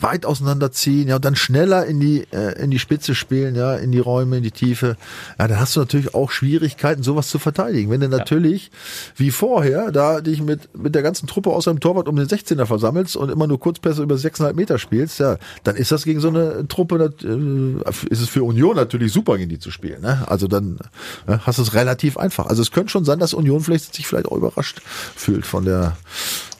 weit 0.00 0.26
auseinanderziehen, 0.26 1.08
ja, 1.08 1.16
und 1.16 1.24
dann 1.24 1.36
schneller 1.36 1.86
in 1.86 2.00
die, 2.00 2.26
äh, 2.32 2.62
in 2.62 2.70
die 2.70 2.78
Spitze 2.78 3.14
spielen, 3.14 3.54
ja, 3.54 3.74
in 3.74 3.92
die 3.92 3.98
Räume, 3.98 4.38
in 4.38 4.42
die 4.42 4.50
Tiefe, 4.50 4.96
ja, 5.38 5.48
dann 5.48 5.60
hast 5.60 5.76
du 5.76 5.80
natürlich 5.80 6.14
auch 6.14 6.30
Schwierigkeiten, 6.30 7.02
sowas 7.02 7.28
zu 7.28 7.38
verteidigen. 7.38 7.90
Wenn 7.90 8.00
du 8.00 8.08
natürlich, 8.08 8.70
wie 9.16 9.30
vorher, 9.30 9.92
da 9.92 10.20
dich 10.20 10.40
mit, 10.40 10.74
mit 10.76 10.94
der 10.94 11.02
ganzen 11.02 11.26
Truppe 11.26 11.50
außer 11.50 11.72
dem 11.72 11.80
Torwart 11.80 12.08
um 12.08 12.16
den 12.16 12.26
16er 12.26 12.66
versammelst 12.66 13.16
und 13.16 13.30
immer 13.30 13.46
nur 13.46 13.60
Kurzpässe 13.60 14.02
über 14.02 14.14
6,5 14.14 14.52
Meter 14.54 14.78
spielst, 14.78 15.20
ja, 15.20 15.36
dann 15.64 15.76
ist 15.76 15.92
das 15.92 16.04
gegen 16.04 16.20
so 16.20 16.28
eine 16.28 16.66
Truppe, 16.68 17.12
äh, 17.22 18.10
ist 18.10 18.20
es 18.20 18.28
für 18.28 18.42
Union 18.42 18.76
natürlich 18.76 19.12
super, 19.12 19.36
gegen 19.36 19.50
die 19.50 19.58
zu 19.58 19.70
spielen, 19.70 20.02
ne? 20.02 20.24
Also 20.26 20.48
dann 20.48 20.78
äh, 21.26 21.38
hast 21.38 21.58
du 21.58 21.62
es 21.62 21.74
relativ 21.74 22.16
einfach. 22.16 22.46
Also 22.46 22.62
es 22.62 22.70
könnte 22.70 22.90
schon 22.90 23.04
sein, 23.04 23.18
dass 23.18 23.34
Union 23.34 23.60
vielleicht 23.60 23.94
sich 23.94 24.06
vielleicht 24.06 24.26
auch 24.26 24.36
überrascht 24.36 24.80
fühlt 24.82 25.46
von 25.46 25.64
der 25.64 25.96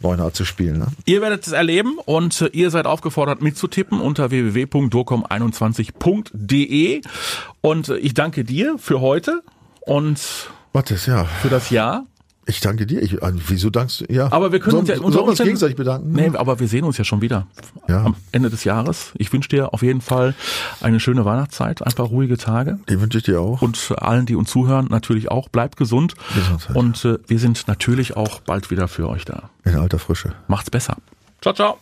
neuen 0.01 0.21
Art 0.21 0.37
zu 0.37 0.45
spielen, 0.45 0.79
ne? 0.79 0.87
Ihr 1.05 1.21
werdet 1.23 1.45
es 1.47 1.53
erleben 1.53 1.99
und 2.05 2.41
äh, 2.41 2.47
ihr 2.53 2.71
seid 2.71 2.87
aufgefordert 2.87 3.43
mitzutippen 3.43 4.01
unter 4.01 4.31
www.docom21.de 4.31 7.01
und 7.61 7.89
äh, 7.89 7.97
ich 7.99 8.15
danke 8.15 8.45
dir 8.45 8.79
für 8.79 9.01
heute 9.01 9.43
und 9.81 10.21
Mathis, 10.73 11.07
ja. 11.07 11.25
für 11.25 11.49
das 11.49 11.71
Jahr. 11.71 12.07
Ich 12.49 12.61
danke 12.61 12.87
dir. 12.87 13.03
Ich, 13.03 13.15
äh, 13.21 13.33
wieso 13.49 13.71
dankst 13.71 14.03
du? 14.03 14.05
Ja. 14.13 14.31
Aber 14.31 14.53
wir 14.53 14.61
können 14.61 14.71
sollen, 14.73 14.81
uns 14.83 14.89
ja 14.89 14.95
sollen 14.97 15.07
unter 15.07 15.25
uns 15.25 15.39
gegenseitig 15.39 15.77
bedanken. 15.77 16.13
Nee, 16.13 16.31
aber 16.35 16.61
wir 16.61 16.69
sehen 16.69 16.85
uns 16.85 16.97
ja 16.97 17.03
schon 17.03 17.21
wieder 17.21 17.49
Ja. 17.89 18.05
am 18.05 18.15
Ende 18.31 18.51
des 18.51 18.63
Jahres. 18.63 19.11
Ich 19.17 19.33
wünsche 19.33 19.49
dir 19.49 19.75
auf 19.75 19.83
jeden 19.83 20.01
Fall 20.01 20.35
eine 20.81 21.01
schöne 21.01 21.25
Weihnachtszeit, 21.25 21.83
ein 21.83 21.93
paar 21.93 22.07
ruhige 22.07 22.37
Tage. 22.39 22.79
Die 22.89 23.01
wünsche 23.01 23.19
ich 23.19 23.25
dir 23.25 23.41
auch. 23.41 23.63
Und 23.63 23.93
allen, 23.99 24.27
die 24.27 24.37
uns 24.37 24.49
zuhören, 24.51 24.87
natürlich 24.91 25.29
auch. 25.31 25.49
Bleibt 25.49 25.77
gesund. 25.77 26.15
Gesundheit. 26.35 26.77
Und 26.77 27.05
äh, 27.05 27.19
wir 27.27 27.39
sind 27.41 27.67
natürlich 27.67 28.17
auch 28.17 28.39
bald 28.41 28.71
wieder 28.71 28.87
für 28.87 29.09
euch 29.09 29.25
da. 29.25 29.51
In 29.65 29.75
alter 29.75 29.99
Frische. 29.99 30.33
Macht's 30.47 30.71
besser. 30.71 30.97
Ciao, 31.43 31.53
ciao. 31.53 31.79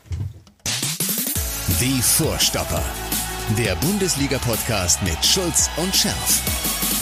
Die 1.78 2.00
Vorstopper. 2.00 2.82
Der 3.58 3.74
Bundesliga-Podcast 3.76 5.02
mit 5.02 5.22
Schulz 5.22 5.68
und 5.76 5.94
Scherf. 5.94 6.73